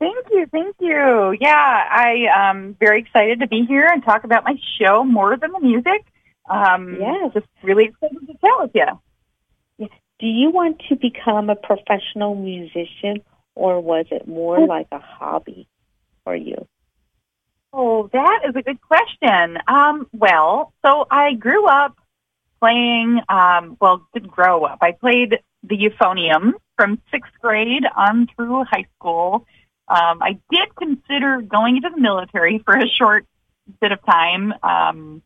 [0.00, 1.34] Thank you, thank you.
[1.40, 5.52] Yeah, I am very excited to be here and talk about my show more than
[5.52, 6.04] the music.
[6.50, 9.88] Um, yeah, just really excited to chat with you.
[10.18, 13.22] Do you want to become a professional musician,
[13.56, 15.66] or was it more like a hobby
[16.22, 16.68] for you?
[17.72, 19.58] Oh, that is a good question.
[19.66, 21.96] Um, well, so I grew up
[22.60, 24.78] playing, um, well, didn't grow up.
[24.80, 29.46] I played the euphonium from sixth grade on through high school.
[29.88, 33.26] Um, I did consider going into the military for a short
[33.80, 34.54] bit of time.
[34.62, 35.22] Um,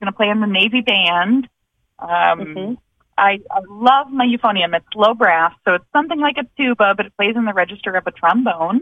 [0.00, 1.48] going to play in the Navy band.
[1.98, 2.74] Um, Mm-hmm.
[3.20, 4.74] I, I love my euphonium.
[4.74, 7.94] It's low brass, so it's something like a tuba, but it plays in the register
[7.94, 8.80] of a trombone.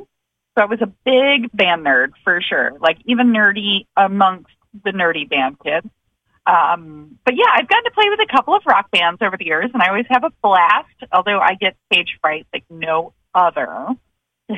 [0.57, 4.53] So I was a big band nerd for sure, like even nerdy amongst
[4.85, 5.87] the nerdy band kids.
[6.47, 9.45] Um, but yeah, I've gotten to play with a couple of rock bands over the
[9.45, 10.87] years, and I always have a blast.
[11.13, 13.89] Although I get stage fright like no other.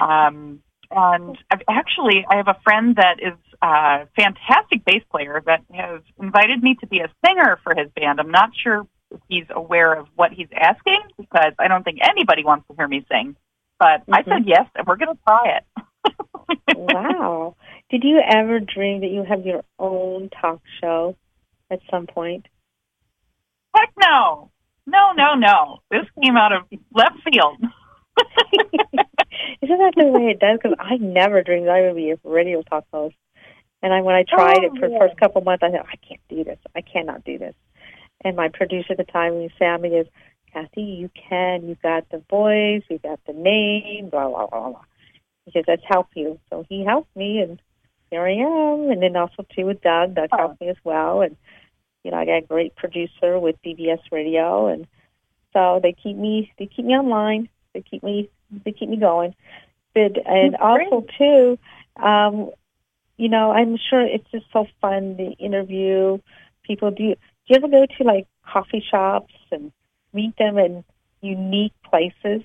[0.00, 0.62] Um,
[0.92, 6.00] and I've actually, I have a friend that is a fantastic bass player that has
[6.22, 8.20] invited me to be a singer for his band.
[8.20, 8.86] I'm not sure
[9.28, 13.04] he's aware of what he's asking because I don't think anybody wants to hear me
[13.10, 13.36] sing.
[13.78, 14.30] But I mm-hmm.
[14.30, 15.64] said yes, and we're going to try it.
[16.76, 17.56] wow.
[17.90, 21.16] Did you ever dream that you have your own talk show
[21.70, 22.46] at some point?
[23.74, 24.50] Heck no.
[24.86, 25.78] No, no, no.
[25.90, 27.58] This came out of left field.
[29.62, 30.58] Isn't that the way it does?
[30.62, 33.14] Because I never dreamed I would be a radio talk host.
[33.82, 35.86] And I, when I tried Oh, it for the oh, first couple months, I thought,
[35.90, 36.58] I can't do this.
[36.74, 37.54] I cannot do this.
[38.22, 40.06] And my producer at the time, Sammy, is,
[40.52, 41.68] Kathy, you can.
[41.68, 42.82] You've got the voice.
[42.88, 44.10] You've got the name.
[44.10, 44.84] Blah blah blah blah.
[45.44, 47.60] He says, "Let's help you." So he helped me, and
[48.10, 48.90] here I am.
[48.90, 50.14] And then also too with Doug.
[50.14, 51.22] Doug helped me as well.
[51.22, 51.36] And
[52.04, 54.86] you know, I got a great producer with BBS Radio, and
[55.52, 57.48] so they keep me they keep me online.
[57.74, 58.28] They keep me
[58.64, 59.34] they keep me going.
[59.94, 61.58] But and That's also too,
[61.96, 62.50] um,
[63.16, 66.18] you know, I'm sure it's just so fun to interview
[66.62, 66.90] people.
[66.90, 69.72] Do you, do you ever go to like coffee shops and
[70.12, 70.84] meet them in
[71.20, 72.42] unique places?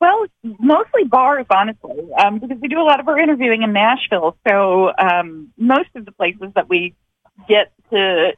[0.00, 4.36] Well, mostly bars, honestly, um, because we do a lot of our interviewing in Nashville.
[4.48, 6.94] So um, most of the places that we
[7.48, 8.32] get to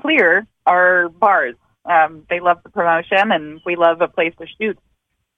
[0.00, 1.54] clear are bars.
[1.86, 4.78] Um, they love the promotion, and we love a place to shoot.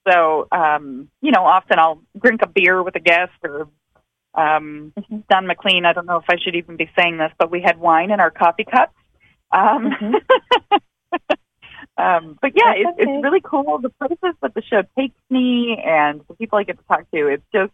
[0.09, 3.69] So, um, you know, often I'll drink a beer with a guest or
[4.35, 4.93] um,
[5.31, 5.85] Don McLean.
[5.85, 8.19] I don't know if I should even be saying this, but we had wine in
[8.19, 8.95] our coffee cups.
[9.51, 9.93] Um,
[11.97, 13.79] um, but yeah, it's, it's really cool.
[13.79, 17.27] The places that the show takes me and the people I get to talk to,
[17.29, 17.73] it's just,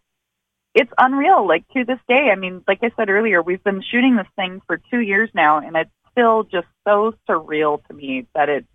[0.75, 1.47] it's unreal.
[1.47, 4.61] Like to this day, I mean, like I said earlier, we've been shooting this thing
[4.67, 8.67] for two years now, and it's still just so surreal to me that it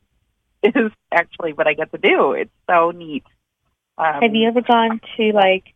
[0.64, 2.34] is actually what I get to do.
[2.34, 3.24] It's so neat.
[3.98, 5.74] Um, Have you ever gone to like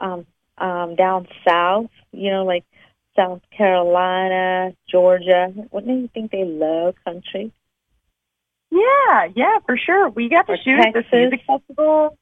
[0.00, 0.26] um,
[0.56, 1.90] um, down south?
[2.12, 2.64] You know, like
[3.18, 5.52] South Carolina, Georgia.
[5.72, 7.52] Wouldn't you think they love country?
[8.70, 10.08] Yeah, yeah, for sure.
[10.08, 12.16] We got to Or shoot at this music festival.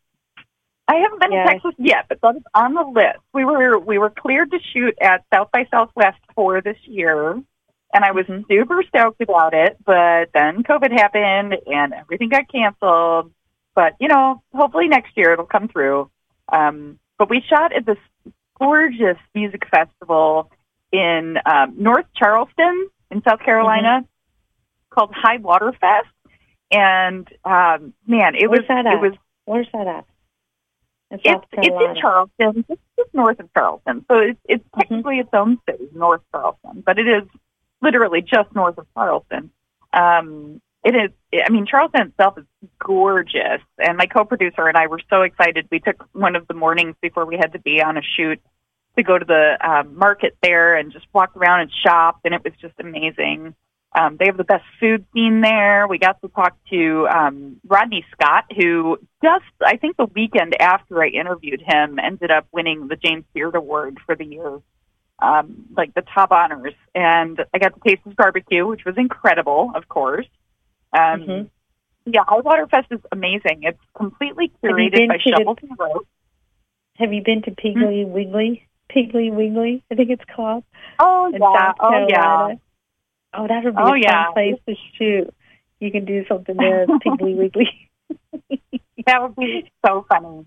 [0.89, 1.45] I haven't been Yeah.
[1.45, 3.19] to Texas yet, but that is on the list.
[3.35, 7.33] We were we were cleared to shoot at South by Southwest for this year,
[7.93, 9.77] and I was super stoked about it.
[9.85, 13.33] But then COVID happened, and everything got canceled.
[13.75, 16.09] But you know, hopefully next year it'll come through.
[16.49, 17.99] Um, but we shot at this
[18.59, 20.51] gorgeous music festival
[20.93, 24.95] in um, North Charleston in South Carolina mm-hmm.
[24.95, 26.09] called High Water Fest.
[26.71, 29.01] And um, man, it Where's was that it at?
[29.01, 29.13] was
[29.45, 30.05] Where's that at?
[31.11, 34.05] In it's it's in Charleston, just, just north of Charleston.
[34.11, 37.23] So it's it's technically its own city, North Charleston, but it is
[37.81, 39.51] literally just north of Charleston.
[39.93, 41.11] Um, it is.
[41.45, 42.45] I mean, Charleston itself is
[42.81, 45.69] gorgeous, and my co-producer and I were so excited.
[45.71, 48.41] We took one of the mornings before we had to be on a shoot
[48.97, 52.43] to go to the um, market there and just walk around and shop, and it
[52.45, 53.55] was just amazing.
[53.95, 55.87] Um, they have the best food scene there.
[55.89, 61.03] We got to talk to um, Rodney Scott, who just, I think the weekend after
[61.03, 64.61] I interviewed him, ended up winning the James Beard Award for the year,
[65.21, 66.75] um, like the top honors.
[66.95, 70.27] And I got to taste his barbecue, which was incredible, of course.
[70.93, 71.51] Um, Mhm.
[72.09, 73.65] Yeah, High Water Fest is amazing.
[73.65, 76.07] It's completely curated by to the- and Rope.
[76.99, 78.13] Have you been to Piggly Hmm?
[78.13, 78.67] Wiggly?
[78.91, 80.65] Piggly Wiggly, I think it's called.
[80.99, 81.39] Oh, in yeah.
[81.41, 82.55] South Oh, yeah.
[83.35, 84.25] Oh, that would be Oh, a yeah.
[84.27, 85.35] fun place to shoot.
[85.81, 87.91] You can do something there, Piggly Wiggly.
[89.07, 90.45] That would be so funny.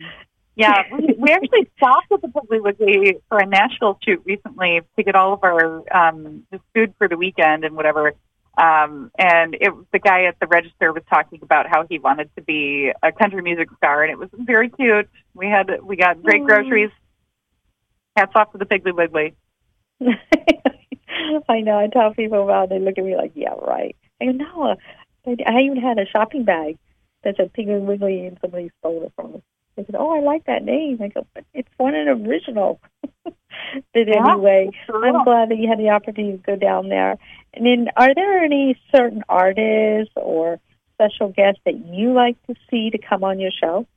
[0.56, 5.04] Yeah, we, we actually stopped at the Piggly Wiggly for a Nashville shoot recently to
[5.04, 8.14] get all of our um, food for the weekend and whatever.
[8.58, 12.42] Um, and it the guy at the register was talking about how he wanted to
[12.42, 15.08] be a country music star, and it was very cute.
[15.34, 16.92] We had we got great groceries.
[18.16, 19.36] Hats off to the Piggly Wiggly.
[21.50, 21.78] I know.
[21.78, 22.70] I tell people about it.
[22.70, 23.96] They look at me like, yeah, right.
[24.22, 24.76] I go, no.
[25.28, 26.78] I, I even had a shopping bag
[27.24, 29.44] that said Piggly Wiggly, and somebody stole it from me.
[29.76, 31.00] They said, oh, I like that name.
[31.02, 32.82] I go, but it's one an original.
[33.24, 33.34] but
[33.94, 35.08] Yeah, anyway, sure.
[35.08, 37.18] I'm glad that you had the opportunity to go down there.
[37.54, 40.60] And then, are there any certain artists or
[40.96, 43.88] special guests that you like to see to come on your show?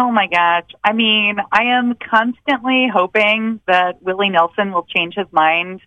[0.00, 0.70] Oh my gosh.
[0.84, 5.80] I mean, I am constantly hoping that Willie Nelson will change his mind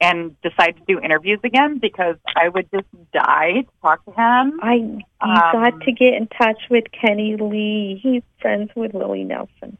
[0.00, 4.60] and decide to do interviews again because I would just die to talk to him.
[4.62, 7.98] I you Um, got to get in touch with Kenny Lee.
[8.00, 9.78] He's friends with Willie Nelson.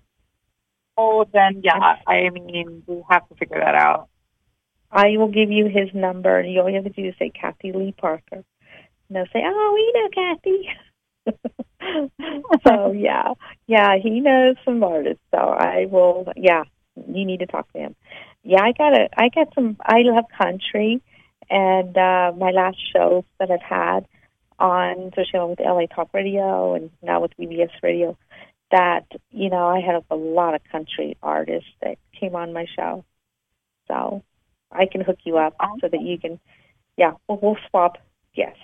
[0.97, 4.09] Oh, then yeah, I mean, we have to figure that out.
[4.91, 7.31] I will give you his number, and you all you have to do is say
[7.31, 8.45] Kathy Lee Parker, and
[9.11, 11.55] they'll say, "Oh, we know Kathy."
[12.67, 13.35] so yeah,
[13.67, 15.23] yeah, he knows some artists.
[15.31, 16.33] So I will.
[16.37, 16.65] Yeah,
[16.97, 17.97] you need to talk to him.
[18.43, 19.09] Yeah, I got a.
[19.17, 19.77] I got some.
[19.81, 21.03] I love country,
[21.51, 24.07] and uh, my last shows that I've had
[24.59, 28.17] on, especially with LA Talk Radio and now with BBS Radio,
[28.71, 33.05] that you know I had a lot of country artists that came on my show.
[33.89, 34.23] So
[34.73, 36.41] I can hook you up so that you can,
[36.97, 37.99] yeah, we'll, we'll swap
[38.35, 38.59] guests.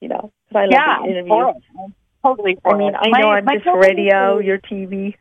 [0.00, 1.92] You know, because I love yeah, interviews.
[2.24, 2.96] Totally I mean, it.
[3.00, 5.14] I My- know I'm my just radio, you're TV.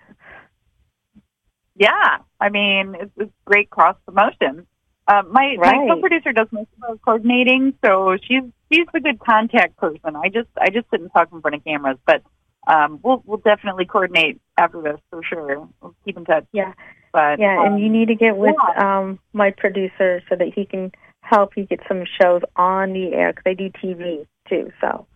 [1.76, 4.68] Yeah, I mean, it's, it's great cross promotion.
[5.08, 9.76] Uh, my my co-producer does most of our coordinating, so she's she's the good contact
[9.78, 10.16] person.
[10.16, 12.22] I just I just sit and talk in front of cameras, but
[12.68, 15.68] um, we'll we'll definitely coordinate after this for sure.
[15.82, 16.46] We'll keep in touch.
[16.52, 16.74] Yeah,
[17.12, 20.66] but yeah, um, and you need to get with um my producer so that he
[20.66, 24.72] can help you get some shows on the air because they do TV too.
[24.80, 25.08] So,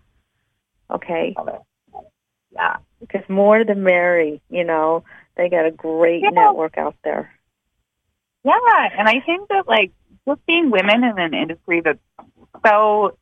[0.89, 1.57] okay, yeah,
[3.13, 4.41] because more the merry.
[4.49, 5.03] You know,
[5.35, 6.29] they got a great Yeah.
[6.31, 7.31] network out there.
[8.43, 9.91] Yeah, and I think that like
[10.27, 11.99] just being women in an industry that's
[12.65, 13.17] so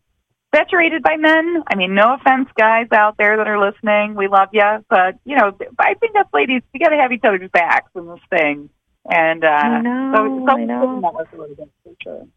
[0.54, 1.64] saturated by men.
[1.68, 5.36] I mean, no offense, guys out there that are listening, we love you, but you
[5.36, 8.70] know, I think us ladies, we got to have each other's backs in this thing.
[9.10, 11.02] And uh, I know, so, so I know.
[11.02, 12.28] that was really good for sure.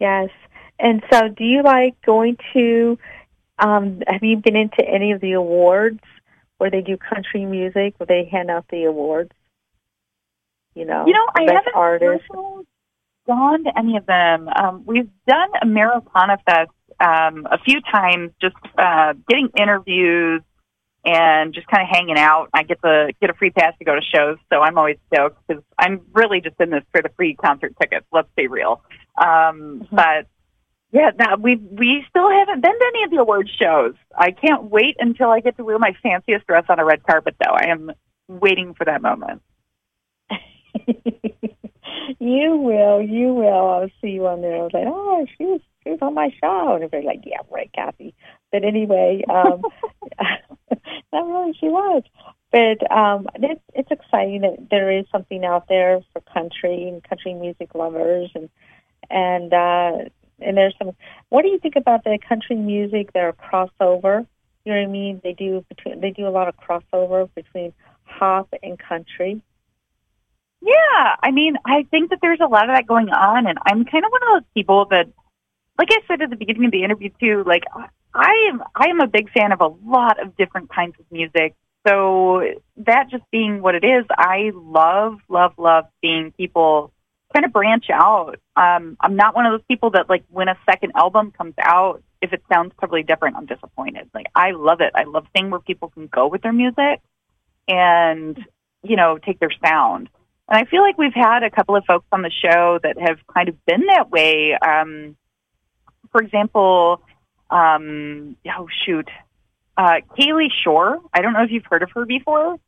[0.00, 0.30] Yes.
[0.78, 2.98] And so, do you like going to?
[3.60, 6.00] Um, have you been into any of the awards
[6.58, 9.32] where they do country music, where they hand out the awards?
[10.74, 12.24] You know, You know, the I best haven't artist.
[13.26, 14.48] gone to any of them.
[14.48, 20.42] Um, we've done Americana Fest um, a few times, just uh, getting interviews
[21.06, 22.48] and just kind of hanging out.
[22.54, 25.38] I get the get a free pass to go to shows, so I'm always stoked
[25.46, 28.06] because I'm really just in this for the free concert tickets.
[28.12, 28.82] Let's be real.
[29.20, 30.26] Um, But
[30.92, 33.94] yeah, now we we still haven't been to any of the award shows.
[34.16, 37.36] I can't wait until I get to wear my fanciest dress on a red carpet,
[37.38, 37.52] though.
[37.52, 37.90] I am
[38.28, 39.42] waiting for that moment.
[42.18, 43.68] you will, you will.
[43.68, 44.56] I'll see you on there.
[44.56, 47.38] I was like, oh, she was, she was on my show, and everybody's like, yeah,
[47.50, 48.14] right, Kathy.
[48.52, 49.62] But anyway, um,
[51.12, 52.02] not really, she was.
[52.52, 57.34] But um, it's it's exciting that there is something out there for country and country
[57.34, 58.48] music lovers, and
[59.10, 60.08] and uh,
[60.44, 60.92] and there's some.
[61.28, 64.26] What do you think about the country music Their crossover?
[64.64, 65.20] You know what I mean?
[65.22, 67.72] They do between they do a lot of crossover between
[68.18, 69.40] pop and country.
[70.62, 73.84] Yeah, I mean, I think that there's a lot of that going on, and I'm
[73.84, 75.08] kind of one of those people that,
[75.78, 77.64] like I said at the beginning of the interview too, like
[78.14, 81.54] I am, I am a big fan of a lot of different kinds of music.
[81.86, 82.42] So
[82.78, 86.93] that just being what it is, I love, love, love seeing people
[87.34, 88.38] kind of branch out.
[88.56, 92.02] Um, I'm not one of those people that like when a second album comes out,
[92.22, 94.08] if it sounds totally different, I'm disappointed.
[94.14, 94.92] Like I love it.
[94.94, 97.00] I love seeing where people can go with their music
[97.68, 98.38] and,
[98.82, 100.08] you know, take their sound.
[100.48, 103.18] And I feel like we've had a couple of folks on the show that have
[103.32, 104.54] kind of been that way.
[104.54, 105.16] Um,
[106.12, 107.02] for example,
[107.50, 109.08] um, oh shoot,
[109.76, 111.00] uh, Kalie Shorr.
[111.12, 112.58] I don't know if you've heard of her before.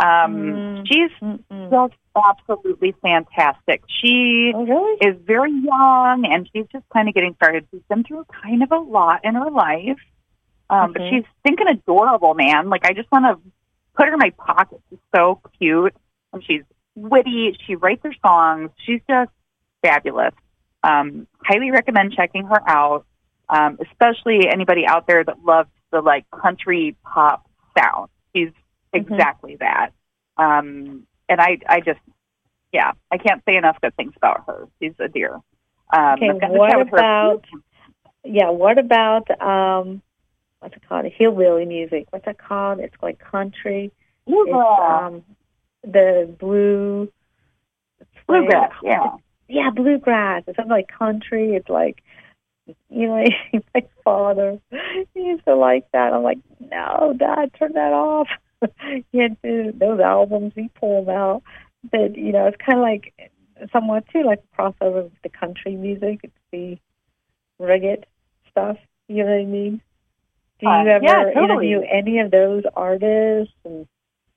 [0.00, 0.86] Um, mm.
[0.86, 1.70] She's Mm-mm.
[1.70, 3.82] just absolutely fantastic.
[4.02, 4.98] She oh, really?
[5.06, 7.66] is very young and she's just kind of getting started.
[7.70, 9.98] She's been through kind of a lot in her life,
[10.70, 10.92] um, mm-hmm.
[10.94, 12.70] but she's thinking adorable, man.
[12.70, 13.50] Like I just want to
[13.94, 14.80] put her in my pocket.
[14.88, 15.94] She's so cute
[16.32, 16.62] and she's
[16.94, 17.56] witty.
[17.66, 18.70] She writes her songs.
[18.86, 19.30] She's just
[19.82, 20.34] fabulous.
[20.82, 23.04] Um, highly recommend checking her out,
[23.50, 27.46] um, especially anybody out there that loves the like country pop
[27.78, 28.08] sound.
[28.94, 29.12] Mm-hmm.
[29.12, 29.64] exactly mm-hmm.
[29.64, 29.92] that.
[30.36, 32.00] Um, and I, I just,
[32.72, 34.68] yeah, I can't say enough good things about her.
[34.80, 35.34] She's a dear.
[35.92, 37.44] Um, okay, what about?
[38.24, 40.02] Yeah, what about um,
[40.60, 41.06] what's it called?
[41.06, 42.06] Hillbilly music.
[42.10, 42.78] What's it called?
[42.78, 43.90] It's like country.
[44.26, 45.00] Yeah.
[45.06, 45.24] Um,
[45.82, 47.10] the blue
[48.26, 48.72] bluegrass.
[48.84, 49.16] Yeah,
[49.48, 50.44] yeah, bluegrass.
[50.46, 51.54] It's something like country.
[51.54, 52.02] It's like
[52.88, 53.24] you know,
[53.74, 54.60] my father
[55.14, 56.12] he used to like that.
[56.12, 58.28] I'm like, no, Dad, turn that off.
[59.12, 60.52] he had those albums.
[60.54, 61.42] He pulled out.
[61.90, 63.32] But you know, it's kind of like
[63.72, 66.20] somewhat too like a crossover with the country music.
[66.22, 66.78] It's the
[67.60, 68.04] reggae
[68.50, 68.76] stuff.
[69.08, 69.80] You know what I mean?
[70.60, 71.72] Do you uh, ever yeah, totally.
[71.72, 73.54] interview any of those artists?
[73.64, 73.86] And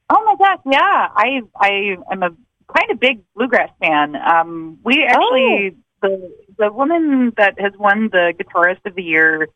[0.10, 1.08] Oh my gosh, yeah.
[1.16, 2.30] I I am a
[2.72, 4.16] kind of big bluegrass fan.
[4.16, 6.08] Um, we actually oh.
[6.08, 9.48] the the woman that has won the guitarist of the year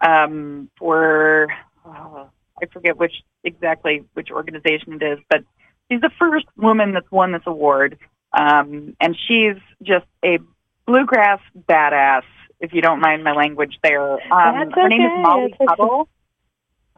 [0.00, 1.48] um, for
[1.86, 2.28] oh,
[2.62, 3.12] I forget which
[3.44, 5.44] exactly which organization it is, but
[5.90, 7.98] she's the first woman that's won this award,
[8.32, 10.38] um, and she's just a
[10.86, 12.22] bluegrass badass.
[12.60, 14.12] If you don't mind my language, there.
[14.32, 16.08] Um, her name is Molly Tuttle.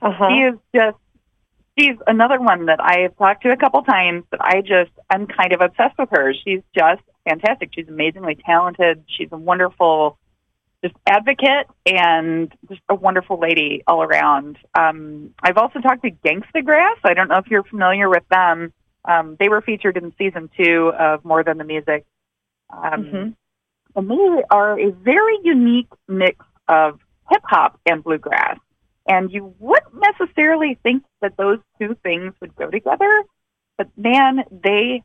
[0.03, 0.29] Uh-huh.
[0.29, 0.99] She is just
[1.79, 5.27] she's another one that I have talked to a couple times, but I just I'm
[5.27, 6.35] kind of obsessed with her.
[6.45, 7.71] She's just fantastic.
[7.75, 9.05] She's amazingly talented.
[9.07, 10.19] She's a wonderful
[10.85, 14.59] just advocate and just a wonderful lady all around.
[14.79, 16.99] Um, I've also talked to Gangsta Grass.
[17.05, 18.71] I don't know if you're familiar with them.
[19.07, 22.05] Um, they were featured in season two of More Than the Music.
[22.71, 23.31] Um, mm-hmm.
[23.97, 28.59] And they are a very unique mix of hip hop and bluegrass.
[29.09, 33.23] And you wouldn't necessarily think that those two things would go together,
[33.79, 35.03] but man, they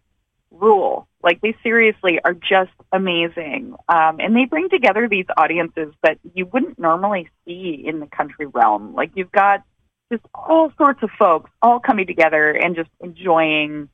[0.51, 1.07] rule.
[1.21, 3.75] Like they seriously are just amazing.
[3.87, 8.45] Um, and they bring together these audiences that you wouldn't normally see in the country
[8.45, 8.93] realm.
[8.93, 9.63] Like you've got
[10.11, 13.89] just all sorts of folks all coming together and just enjoying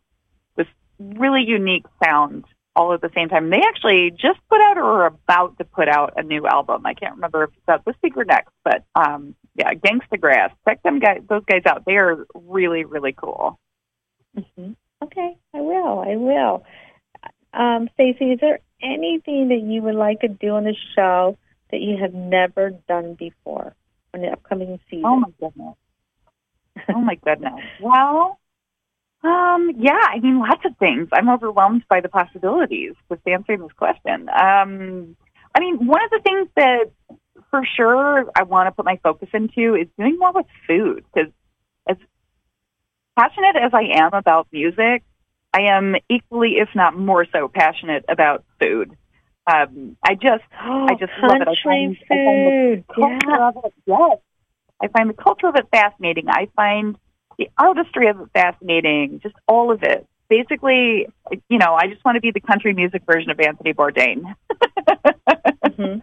[0.56, 0.68] this
[1.00, 2.46] really unique sound
[2.76, 3.50] all at the same time.
[3.50, 6.86] They actually just put out or are about to put out a new album.
[6.86, 10.52] I can't remember if it's out this week or next, but um, yeah, Gangsta Grass.
[10.68, 11.84] Check them guys, those guys out.
[11.86, 13.60] They are really, really cool.
[14.38, 14.74] Mm-hmm.
[15.06, 16.00] Okay, I will.
[16.00, 16.64] I will.
[17.54, 21.38] Um, Stacy, is there anything that you would like to do on the show
[21.72, 23.76] that you have never done before
[24.14, 25.06] on the upcoming season?
[25.06, 25.76] Oh my goodness.
[26.90, 27.54] oh my goodness.
[27.82, 28.40] Well,
[29.24, 31.08] um, yeah, I mean, lots of things.
[31.14, 34.30] I'm overwhelmed by the possibilities with answering this question.
[34.30, 35.16] Um,
[35.54, 36.92] I mean, one of the things that
[37.50, 41.32] for sure I want to put my focus into is doing more with food because
[43.18, 45.04] passionate as I am about music,
[45.54, 48.96] I am equally, if not more so, passionate about food.
[49.48, 51.48] Um, I just, oh, I just love it.
[51.48, 52.06] I find, food.
[52.10, 53.48] I find the culture yeah.
[53.48, 54.18] of it, yes.
[54.82, 56.28] I find the culture of it fascinating.
[56.28, 56.98] I find
[57.38, 60.06] the artistry of it fascinating, just all of it.
[60.28, 61.08] Basically,
[61.50, 64.36] you know, I just want to be the country music version of Anthony Bourdain.
[65.66, 66.00] mm-hmm.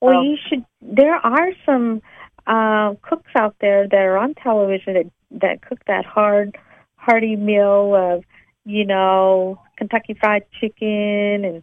[0.00, 0.64] Well, um, you should.
[0.80, 2.00] There are some
[2.46, 5.10] uh, cooks out there that are on television that
[5.40, 6.56] that cook that hard,
[6.96, 8.24] hearty meal of,
[8.64, 11.62] you know, Kentucky Fried Chicken and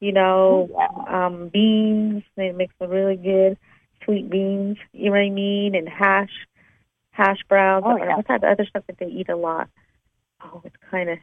[0.00, 1.26] you know, yeah.
[1.26, 2.24] um, beans.
[2.36, 3.56] They make some really good
[4.04, 4.76] sweet beans.
[4.92, 5.74] You know what I mean?
[5.74, 6.46] And hash
[7.10, 7.84] hash browns.
[7.86, 8.16] Oh, yeah.
[8.16, 9.68] What's that other stuff that they eat a lot?
[10.42, 11.18] Oh, it's kind of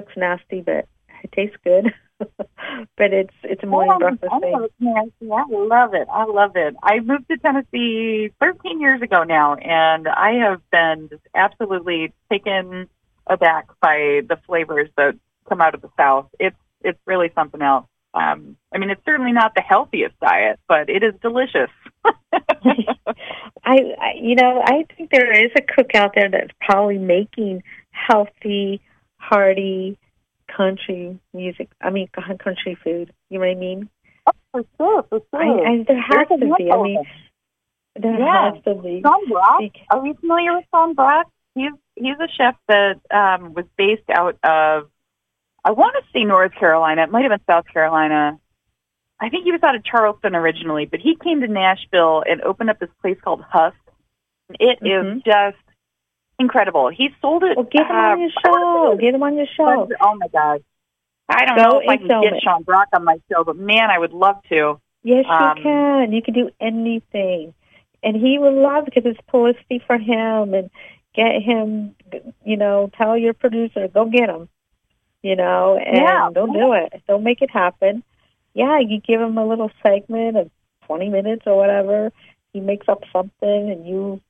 [0.00, 0.88] looks nasty, but
[1.22, 1.94] it tastes good.
[2.96, 4.68] but it's it's a morning oh, breakfast I thing.
[5.32, 6.08] I love it.
[6.12, 6.74] I love it.
[6.82, 12.88] I moved to Tennessee 13 years ago now, and I have been just absolutely taken
[13.26, 15.14] aback by the flavors that
[15.48, 16.26] come out of the South.
[16.38, 17.86] It's it's really something else.
[18.12, 21.70] Um, I mean, it's certainly not the healthiest diet, but it is delicious.
[23.64, 27.62] I, I, you know, I think there is a cook out there that's probably making
[27.90, 28.80] healthy,
[29.18, 29.98] hearty
[30.56, 31.70] country music.
[31.80, 33.12] I mean, country food.
[33.28, 33.88] You know what I mean?
[34.26, 35.66] Oh, for sure, for sure.
[35.66, 36.70] I, I, there has There's to be.
[36.70, 37.02] I mean,
[37.96, 38.52] there yeah.
[38.54, 39.02] has to be.
[39.04, 39.62] Sean Brock.
[39.90, 41.30] Are you familiar with Sean Brock?
[41.54, 44.88] He's he's a chef that um, was based out of
[45.64, 47.02] I want to say North Carolina.
[47.02, 48.38] It might have been South Carolina.
[49.20, 52.70] I think he was out of Charleston originally, but he came to Nashville and opened
[52.70, 53.76] up this place called Husk.
[54.58, 55.18] It mm-hmm.
[55.18, 55.58] is just
[56.40, 56.88] incredible.
[56.88, 57.56] He sold it.
[57.56, 58.96] Well, get him uh, on your show.
[59.00, 59.88] Get him on your show.
[60.00, 60.64] Oh my God.
[61.28, 62.42] I don't Go know if I can get it.
[62.42, 64.80] Sean Brock on my show, but man, I would love to.
[65.04, 66.12] Yes, um, you can.
[66.12, 67.54] You can do anything,
[68.02, 70.54] and he would love because it's publicity for him.
[70.54, 70.70] And
[71.14, 71.94] get him.
[72.44, 74.48] You know, tell your producer, go get him
[75.22, 76.28] you know, and yeah.
[76.32, 77.02] they'll do it.
[77.06, 78.02] Don't make it happen.
[78.54, 80.50] Yeah, you give him a little segment of
[80.86, 82.12] 20 minutes or whatever.
[82.52, 84.20] He makes up something and you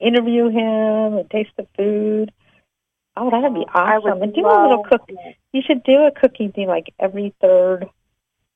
[0.00, 2.32] interview him and taste the food.
[3.16, 4.22] Oh, that'd be awesome.
[4.22, 5.08] And do a little cook.
[5.52, 7.86] You should do a cooking thing like every third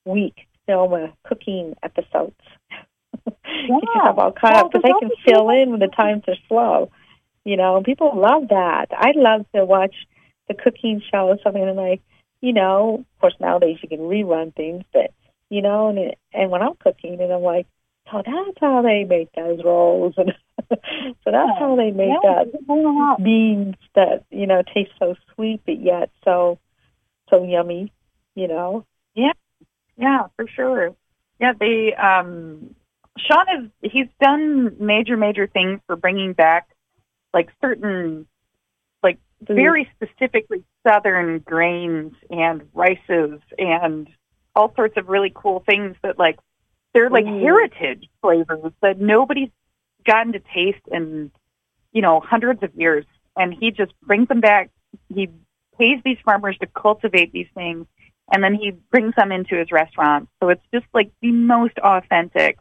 [0.04, 0.46] week.
[0.66, 2.36] Film a cooking episodes.
[3.66, 3.80] Yeah.
[3.80, 6.36] Get yourself all caught well, up because they can fill in when the times are
[6.48, 6.90] slow.
[7.44, 8.86] You know, people love that.
[8.92, 9.94] I love to watch
[10.48, 12.00] the cooking show or something, and like,
[12.40, 15.12] you know, of course nowadays you can rerun things, but
[15.48, 17.66] you know, and it, and when I'm cooking, and I'm like,
[18.12, 20.34] oh, that's how they make those rolls, and
[20.68, 25.80] so that's how they make yeah, that beans that you know taste so sweet but
[25.80, 26.58] yet so
[27.30, 27.92] so yummy,
[28.34, 28.84] you know.
[29.14, 29.32] Yeah,
[29.96, 30.94] yeah, for sure.
[31.38, 32.74] Yeah, they um
[33.18, 36.68] Sean is he's done major major things for bringing back
[37.32, 38.26] like certain
[39.02, 44.08] like very specifically southern grains and rices and
[44.54, 46.38] all sorts of really cool things that like
[46.92, 47.40] they're like mm.
[47.40, 49.50] heritage flavors that nobody's
[50.06, 51.30] gotten to taste in
[51.92, 53.04] you know hundreds of years.
[53.36, 54.70] And he just brings them back.
[55.08, 55.28] He
[55.78, 57.86] pays these farmers to cultivate these things
[58.32, 60.28] and then he brings them into his restaurant.
[60.40, 62.58] So it's just like the most authentic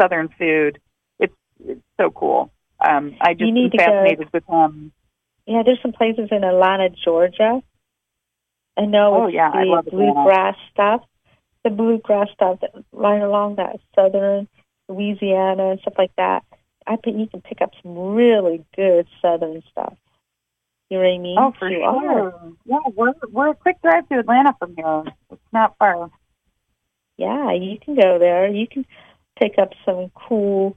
[0.00, 0.80] southern food.
[1.18, 2.52] It's it's so cool.
[2.80, 4.92] Um i just am fascinated with him.
[5.46, 7.62] Yeah, there's some places in Atlanta, Georgia.
[8.76, 11.02] I know oh, yeah, the bluegrass stuff,
[11.64, 14.48] the bluegrass stuff that right along that southern
[14.88, 16.44] Louisiana and stuff like that.
[16.86, 19.94] I think you can pick up some really good southern stuff.
[20.88, 21.38] You know what I mean?
[21.38, 22.32] Oh, for you sure.
[22.32, 22.52] Are.
[22.64, 25.04] Yeah, we're we're a quick drive to Atlanta from here.
[25.30, 26.10] It's not far.
[27.16, 28.48] Yeah, you can go there.
[28.48, 28.86] You can
[29.38, 30.76] pick up some cool,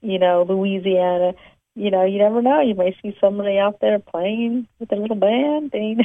[0.00, 1.32] you know, Louisiana
[1.78, 2.60] you know, you never know.
[2.60, 6.04] You may see somebody out there playing with a little band, and,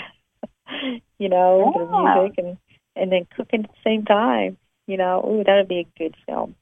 [1.18, 1.82] you know, yeah.
[1.82, 2.58] the music and
[2.96, 4.58] and then cooking at the same time.
[4.88, 6.56] You know, ooh, that would be a good film.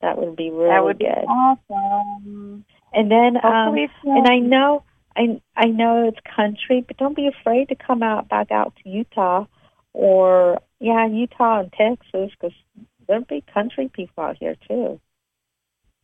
[0.00, 1.06] That would be really that would good.
[1.06, 2.64] Be awesome.
[2.94, 4.84] And then, um, and I know,
[5.16, 8.88] I I know it's country, but don't be afraid to come out back out to
[8.88, 9.46] Utah,
[9.92, 12.56] or yeah, Utah and Texas, because
[13.06, 15.00] there'll be country people out here too.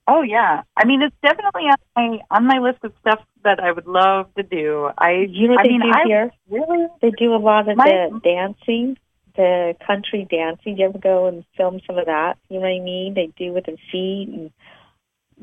[0.07, 3.73] Oh yeah, I mean it's definitely on my on my list of stuff that I
[3.73, 4.89] would love to do.
[4.97, 6.31] I you know what I they mean, do I here?
[6.49, 8.97] Really, they do a lot of my, the dancing,
[9.39, 10.77] the country dancing.
[10.77, 12.37] You ever go and film some of that?
[12.51, 13.15] You know what I mean?
[13.15, 14.51] They do with their feet and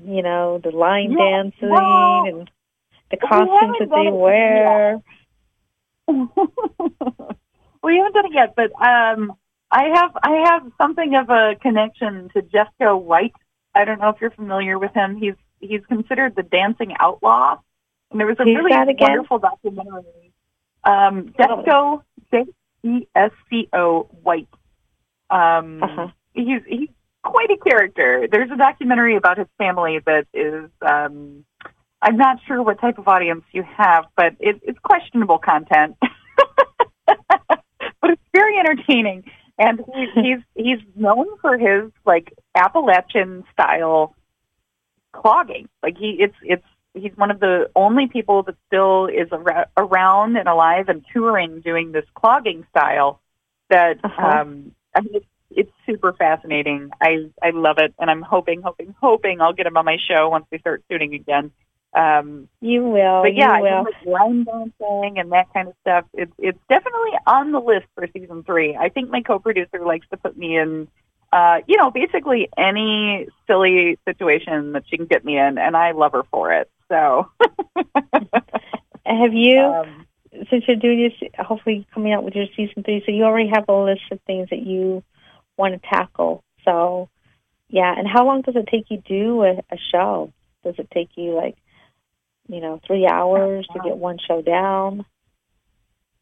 [0.07, 2.51] you know the line yeah, dancing well, and
[3.09, 5.01] the costumes that they wear.
[7.81, 9.33] we haven't done it yet, but um,
[9.71, 13.33] I have I have something of a connection to Jesco White
[13.75, 15.17] I don't know if you're familiar with him.
[15.17, 17.57] He's he's considered the dancing outlaw.
[18.09, 20.31] And there was a Who's really wonderful documentary.
[20.83, 22.45] Um, Jesco J
[22.85, 24.47] E S C O White.
[25.29, 26.07] Um, uh-huh.
[26.33, 26.89] He's he's
[27.23, 28.27] quite a character.
[28.31, 30.69] There's a documentary about his family that is.
[30.81, 31.45] Um,
[32.01, 35.95] I'm not sure what type of audience you have, but it, it's questionable content.
[37.07, 39.23] but it's very entertaining
[39.57, 44.15] and he, he's he's known for his like Appalachian style
[45.13, 45.67] clogging.
[45.81, 46.65] Like he, it's it's
[46.95, 51.61] he's one of the only people that still is ar- around and alive and touring
[51.61, 53.19] doing this clogging style.
[53.69, 54.41] That uh-huh.
[54.41, 56.89] um, I mean, it's, it's super fascinating.
[57.01, 60.29] I I love it, and I'm hoping, hoping, hoping I'll get him on my show
[60.29, 61.51] once we start shooting again.
[61.95, 63.23] Um, you will.
[63.23, 63.83] But yeah, you will.
[63.83, 66.05] like line dancing and that kind of stuff.
[66.13, 68.75] It's it's definitely on the list for season three.
[68.75, 70.89] I think my co-producer likes to put me in,
[71.31, 75.91] uh, you know, basically any silly situation that she can get me in, and I
[75.91, 76.69] love her for it.
[76.89, 77.29] So,
[79.05, 79.59] have you?
[79.59, 80.05] Um,
[80.49, 83.65] since you're doing this, hopefully coming out with your season three, so you already have
[83.69, 85.03] a list of things that you
[85.57, 86.43] want to tackle.
[86.65, 87.09] So,
[87.69, 87.93] yeah.
[87.97, 90.33] And how long does it take you to do a, a show?
[90.63, 91.57] Does it take you like,
[92.47, 95.05] you know, three hours to get one show down?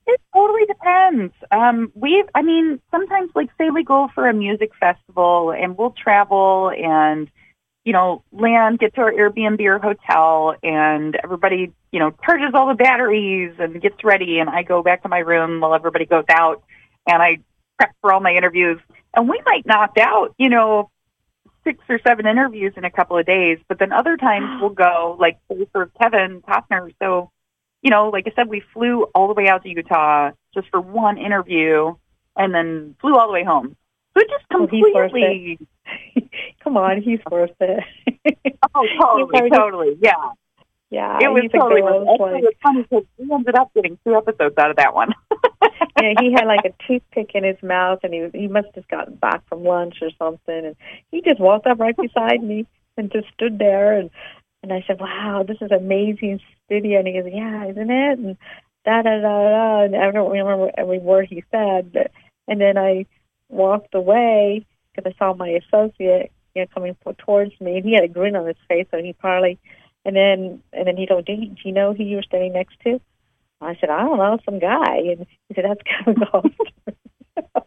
[0.05, 1.33] It totally depends.
[1.49, 5.91] Um, we, I mean, sometimes, like, say we go for a music festival and we'll
[5.91, 7.29] travel and,
[7.83, 12.67] you know, land, get to our Airbnb or hotel, and everybody, you know, charges all
[12.67, 16.25] the batteries and gets ready, and I go back to my room while everybody goes
[16.29, 16.63] out,
[17.07, 17.39] and I
[17.77, 18.79] prep for all my interviews,
[19.15, 20.89] and we might knock out, you know,
[21.63, 25.17] six or seven interviews in a couple of days, but then other times we'll go,
[25.19, 25.39] like,
[25.71, 27.31] for Kevin Costner, so
[27.83, 30.79] you know, like I said, we flew all the way out to Utah just for
[30.81, 31.93] one interview
[32.35, 33.75] and then flew all the way home.
[34.13, 35.59] So it just completely.
[36.63, 37.83] Come on, he's worth it.
[38.73, 40.13] oh, totally, totally, yeah.
[40.89, 42.21] Yeah, it was totally worth it.
[42.21, 45.09] Like, it was funny because we ended up getting two episodes out of that one.
[45.99, 48.87] yeah, he had like a toothpick in his mouth, and he was he must have
[48.87, 50.75] gotten back from lunch or something, and
[51.11, 54.11] he just walked up right beside me and just stood there, and
[54.61, 58.37] and I said, "Wow, this is amazing studio." And he goes, "Yeah, isn't it?" And
[58.85, 59.81] da da da da.
[59.85, 62.11] And I don't remember every word he said, but
[62.47, 63.07] and then I
[63.49, 68.03] walked away because I saw my associate, you know, coming towards me, and he had
[68.03, 69.59] a grin on his face, so he probably.
[70.05, 72.53] And then and then he told, "Do you, do you know who you were standing
[72.53, 72.99] next to?"
[73.61, 76.95] I said, "I don't know, some guy." And he said, "That's Kevin Costner."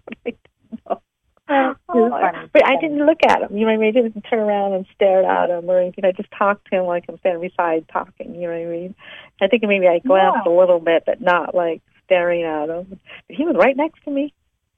[1.49, 2.11] Oh,
[2.53, 3.57] but I didn't look at him.
[3.57, 3.97] You know what I mean?
[3.97, 6.05] I didn't turn around and stare at him or anything.
[6.05, 8.35] I just talked to him like I'm standing beside talking.
[8.35, 8.95] You know what I mean?
[9.41, 10.53] I think maybe I glanced yeah.
[10.53, 13.01] a little bit, but not like staring at him.
[13.29, 14.35] But he was right next to me,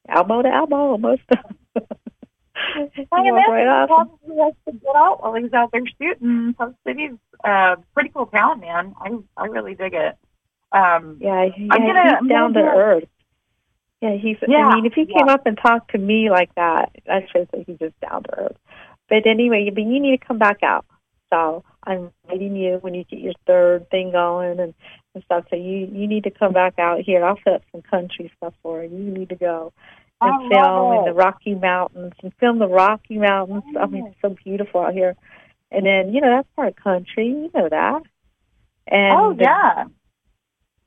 [0.09, 1.23] elbow to elbow, almost.
[3.13, 6.55] I imagine right probably has to get out while he's out there shooting.
[6.55, 7.13] Park City's
[7.45, 8.95] uh, pretty cool town, man.
[9.01, 10.17] I I really dig it.
[10.73, 13.09] Um, yeah, yeah, I'm gonna, he's down to earth.
[14.01, 14.37] Yeah, he's.
[14.47, 15.35] Yeah, I mean, if he came yeah.
[15.35, 18.57] up and talked to me like that, I should say he's just down to earth.
[19.09, 20.85] But anyway, but you need to come back out.
[21.31, 24.75] So I'm waiting you when you get your third thing going and,
[25.15, 25.45] and stuff.
[25.51, 27.25] So you you need to come back out here.
[27.25, 28.97] I'll set up some country stuff for you.
[28.97, 29.73] You need to go
[30.21, 33.65] and I film in the Rocky Mountains and film the Rocky Mountains.
[33.79, 35.15] I mean, it's so beautiful out here.
[35.71, 37.29] And then you know that's part of country.
[37.29, 38.03] You know that.
[38.87, 39.85] And oh yeah.
[39.85, 39.91] The,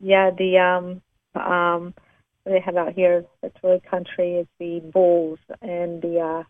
[0.07, 1.01] yeah, the um
[1.41, 1.93] um
[2.45, 6.43] they have out here that's really country is the bulls and the uh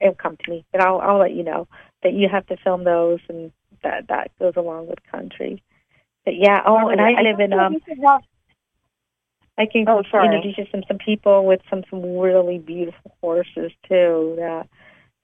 [0.00, 1.68] it'll come to me but i'll i'll let you know
[2.02, 3.52] that you have to film those and
[3.82, 5.62] that that goes along with country
[6.24, 7.76] but yeah oh and i, I live in um
[9.60, 13.70] I can oh, introduce you to some, some people with some some really beautiful horses
[13.86, 14.66] too that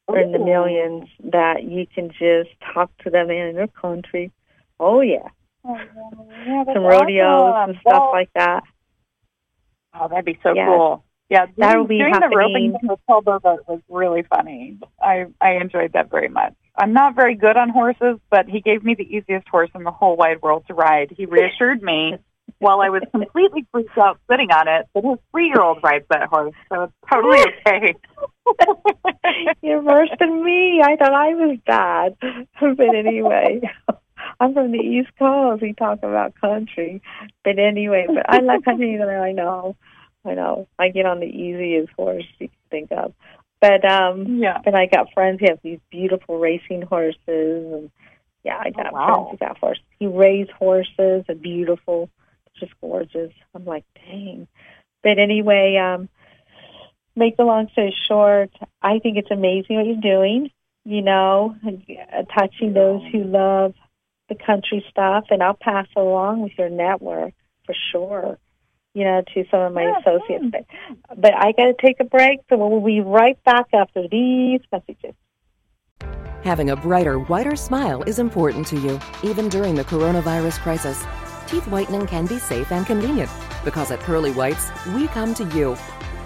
[0.09, 4.31] are in the millions that you can just talk to them in their country.
[4.79, 5.29] Oh yeah.
[5.65, 5.79] Oh,
[6.47, 7.71] yeah some rodeos awesome.
[7.71, 8.65] and stuff well, like that.
[9.95, 10.67] Oh, that'd be so yeah.
[10.67, 11.05] cool.
[11.31, 12.31] Yeah, that'll be doing happening.
[12.31, 14.79] the roping Paul Bogart was really funny.
[15.01, 16.53] I I enjoyed that very much.
[16.77, 19.91] I'm not very good on horses, but he gave me the easiest horse in the
[19.91, 21.15] whole wide world to ride.
[21.17, 22.19] He reassured me
[22.59, 26.07] while I was completely freaked out sitting on it but his three year old rides
[26.11, 27.95] that horse, so it's totally okay.
[29.63, 30.81] You're worse than me.
[30.83, 32.17] I thought I was bad.
[32.61, 33.61] But anyway.
[34.41, 35.63] I'm from the East Coast.
[35.63, 37.01] We talk about country,
[37.45, 39.01] but anyway, but I like country.
[39.01, 39.77] I know,
[40.25, 40.69] I know.
[40.79, 43.15] I get on the easiest horse you can think of,
[43.61, 44.61] but um, yeah.
[44.65, 47.91] But I got friends who have these beautiful racing horses, and
[48.45, 49.15] yeah, I got oh, wow.
[49.15, 49.85] friends who got horses.
[49.99, 52.11] He raised horses, and beautiful,
[52.59, 53.33] just gorgeous.
[53.55, 54.49] I'm like, dang.
[55.03, 56.09] But anyway, um,
[57.15, 58.51] make the long story short,
[58.83, 60.51] I think it's amazing what you're doing.
[60.85, 61.57] You know,
[62.37, 63.75] touching those who love
[64.29, 67.35] the country stuff, and I'll pass along with your network
[67.65, 68.39] for sure.
[68.95, 70.47] You know, to some of my yeah, associates.
[70.51, 70.65] But,
[71.21, 75.15] but I got to take a break, so we'll be right back after these messages.
[76.45, 81.05] Having a brighter, whiter smile is important to you, even during the coronavirus crisis.
[81.47, 83.31] Teeth whitening can be safe and convenient
[83.67, 85.77] because at Pearly Whites, we come to you.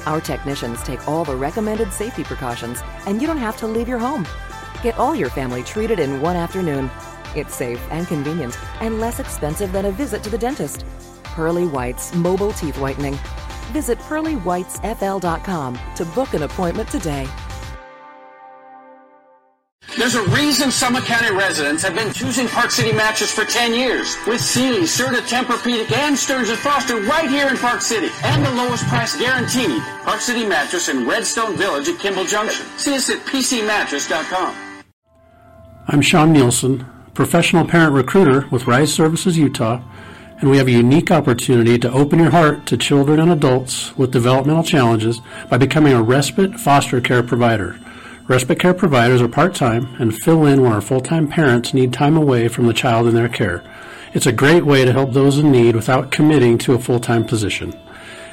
[0.06, 3.98] Our technicians take all the recommended safety precautions, and you don't have to leave your
[3.98, 4.26] home.
[4.82, 6.90] Get all your family treated in one afternoon.
[7.34, 10.84] It's safe and convenient and less expensive than a visit to the dentist.
[11.24, 13.18] Pearly White's Mobile Teeth Whitening.
[13.72, 17.26] Visit pearlywhitesfl.com to book an appointment today.
[20.00, 24.16] There's a reason Summit County residents have been choosing Park City Mattress for 10 years.
[24.26, 28.08] With Sealy, Serta, Tempur-Pedic, and Stearns & Foster right here in Park City.
[28.22, 29.82] And the lowest price guaranteed.
[30.02, 32.64] Park City Mattress in Redstone Village at Kimball Junction.
[32.78, 34.56] See us at pcmattress.com.
[35.88, 39.82] I'm Sean Nielsen professional parent recruiter with Rise Services Utah,
[40.38, 44.12] and we have a unique opportunity to open your heart to children and adults with
[44.12, 45.20] developmental challenges
[45.50, 47.78] by becoming a respite foster care provider.
[48.30, 51.92] Respite care providers are part time and fill in when our full time parents need
[51.92, 53.60] time away from the child in their care.
[54.14, 57.24] It's a great way to help those in need without committing to a full time
[57.24, 57.76] position.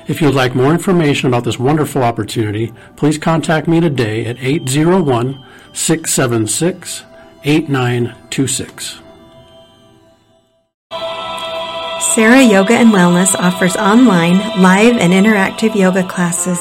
[0.08, 4.38] If you would like more information about this wonderful opportunity, please contact me today at
[4.40, 5.44] 801
[5.74, 7.04] 676
[7.44, 9.07] 8926.
[12.00, 16.60] Sarah Yoga and Wellness offers online, live, and interactive yoga classes,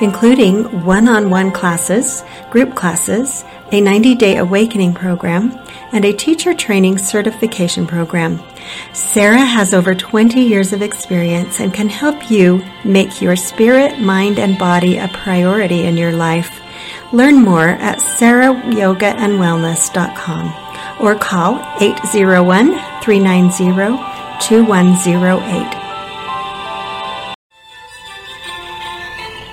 [0.00, 5.52] including one on one classes, group classes, a 90 day awakening program,
[5.92, 8.40] and a teacher training certification program.
[8.94, 14.38] Sarah has over 20 years of experience and can help you make your spirit, mind,
[14.38, 16.62] and body a priority in your life.
[17.12, 20.54] Learn more at sarahyogaandwellness.com
[21.00, 22.68] or call 801
[23.02, 25.88] 390 2108.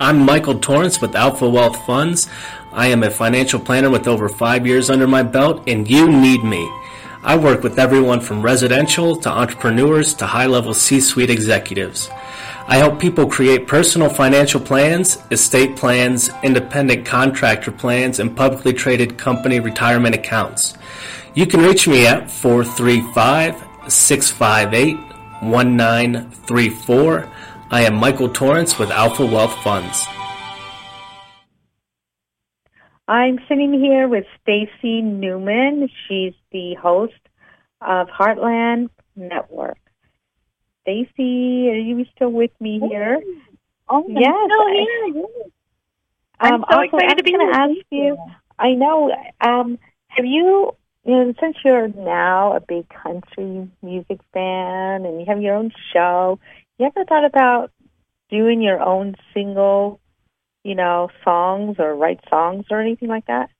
[0.00, 2.28] I'm Michael Torrance with Alpha Wealth Funds.
[2.72, 6.44] I am a financial planner with over five years under my belt, and you need
[6.44, 6.70] me.
[7.24, 12.08] I work with everyone from residential to entrepreneurs to high level C suite executives.
[12.68, 19.18] I help people create personal financial plans, estate plans, independent contractor plans, and publicly traded
[19.18, 20.78] company retirement accounts.
[21.34, 24.96] You can reach me at 435 658
[25.40, 27.28] 1934.
[27.70, 30.06] I am Michael Torrance with Alpha Wealth Funds.
[33.06, 35.88] I'm sitting here with Stacy Newman.
[36.08, 37.12] She's the host
[37.80, 39.78] of Heartland Network.
[40.82, 43.20] Stacy, are you still with me here?
[43.88, 44.32] Oh, yes.
[44.34, 45.24] I'm still here.
[46.40, 47.62] I'm Um, so also, excited I'm to be going to here.
[47.78, 48.18] ask you.
[48.58, 49.14] I know.
[49.40, 55.26] Um, have you, you know, since you're now a big country music fan and you
[55.28, 56.38] have your own show,
[56.78, 57.72] you ever thought about
[58.30, 60.00] doing your own single,
[60.62, 63.50] you know, songs or write songs or anything like that?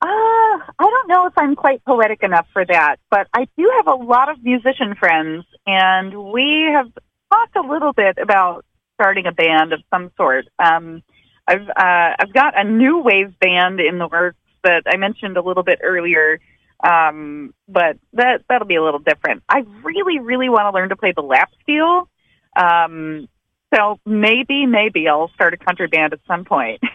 [0.00, 3.86] Uh, I don't know if I'm quite poetic enough for that, but I do have
[3.86, 6.92] a lot of musician friends, and we have
[7.32, 8.64] talked a little bit about
[8.94, 10.46] starting a band of some sort.
[10.58, 11.02] Um,
[11.48, 15.42] I've uh, I've got a new wave band in the works that I mentioned a
[15.42, 16.40] little bit earlier,
[16.82, 19.42] um, but that that'll be a little different.
[19.48, 22.08] I really, really want to learn to play the lap steel.
[22.56, 23.28] Um,
[23.74, 26.80] so maybe, maybe I'll start a country band at some point.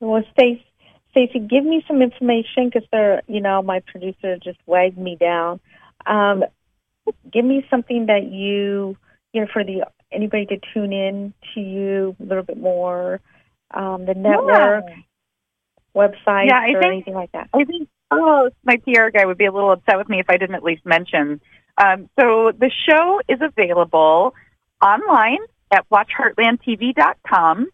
[0.00, 0.64] Well, Stacy,
[1.10, 5.60] Stacy, give me some information because they're, you know, my producer just wagged me down.
[6.06, 6.44] Um,
[7.30, 8.96] give me something that you,
[9.32, 13.20] you know, for the anybody to tune in to you a little bit more,
[13.72, 14.84] um, the network,
[15.94, 17.48] website, Yeah, I or think- anything like that.
[17.54, 20.36] I think oh, my PR guy would be a little upset with me if I
[20.36, 21.40] didn't at least mention.
[21.78, 24.34] Um, so the show is available
[24.82, 25.38] online
[25.70, 27.68] at watchheartlandtv.com.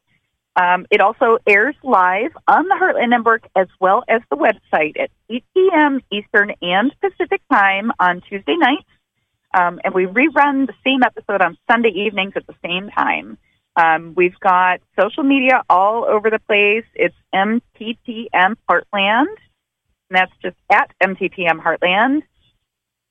[0.58, 5.10] Um, it also airs live on the Heartland Network as well as the website at
[5.28, 6.00] 8 p.m.
[6.10, 8.86] Eastern and Pacific time on Tuesday nights.
[9.54, 13.36] Um, and we rerun the same episode on Sunday evenings at the same time.
[13.76, 16.84] Um, we've got social media all over the place.
[16.94, 19.26] It's MTTM Heartland.
[20.08, 22.22] And that's just at MTTM Heartland.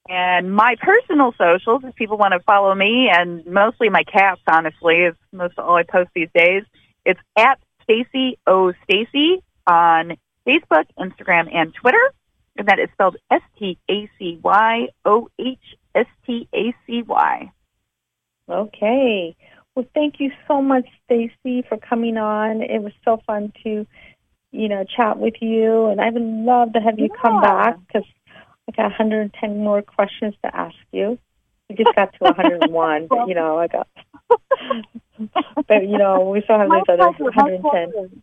[0.07, 4.97] And my personal socials, if people want to follow me, and mostly my cats, honestly,
[4.97, 6.63] is most all I post these days.
[7.05, 12.11] It's at Stacy O Stacy on Facebook, Instagram, and Twitter.
[12.57, 15.57] And that is spelled S T A C Y O H
[15.93, 17.51] S T A C Y.
[18.47, 19.35] Okay.
[19.75, 22.61] Well, thank you so much, Stacy, for coming on.
[22.61, 23.85] It was so fun to,
[24.51, 27.21] you know, chat with you, and I would love to have you yeah.
[27.21, 28.07] come back because
[28.69, 31.19] I got 110 more questions to ask you.
[31.69, 33.87] We just got to 101, but you know, I got.
[35.67, 38.21] but you know, we still have those other 110.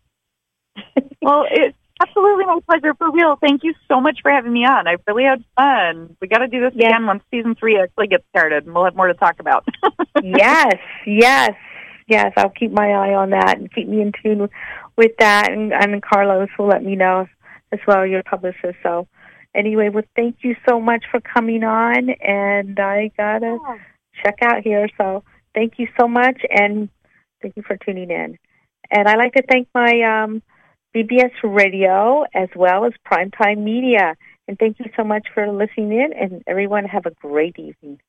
[1.21, 3.37] well, it's absolutely my pleasure for real.
[3.37, 4.87] Thank you so much for having me on.
[4.87, 6.17] I really had fun.
[6.21, 6.91] We got to do this yes.
[6.91, 9.67] again once season three actually gets started, and we'll have more to talk about.
[10.23, 10.75] yes,
[11.07, 11.53] yes,
[12.09, 12.33] yes.
[12.37, 14.49] I'll keep my eye on that and keep me in tune
[14.97, 15.53] with that.
[15.53, 17.27] And, and Carlos will let me know
[17.73, 18.77] as well, your publicist.
[18.83, 19.09] So
[19.55, 23.79] anyway, well, thank you so much for coming on, and I gotta yeah.
[24.23, 24.89] check out here.
[24.99, 25.25] So
[25.55, 26.89] thank you so much, and
[27.41, 28.39] thank you for tuning in.
[28.91, 30.43] And I'd like to thank my um,
[30.95, 34.15] BBS Radio as well as Primetime Media.
[34.47, 38.01] And thank you so much for listening in, and everyone have a great evening.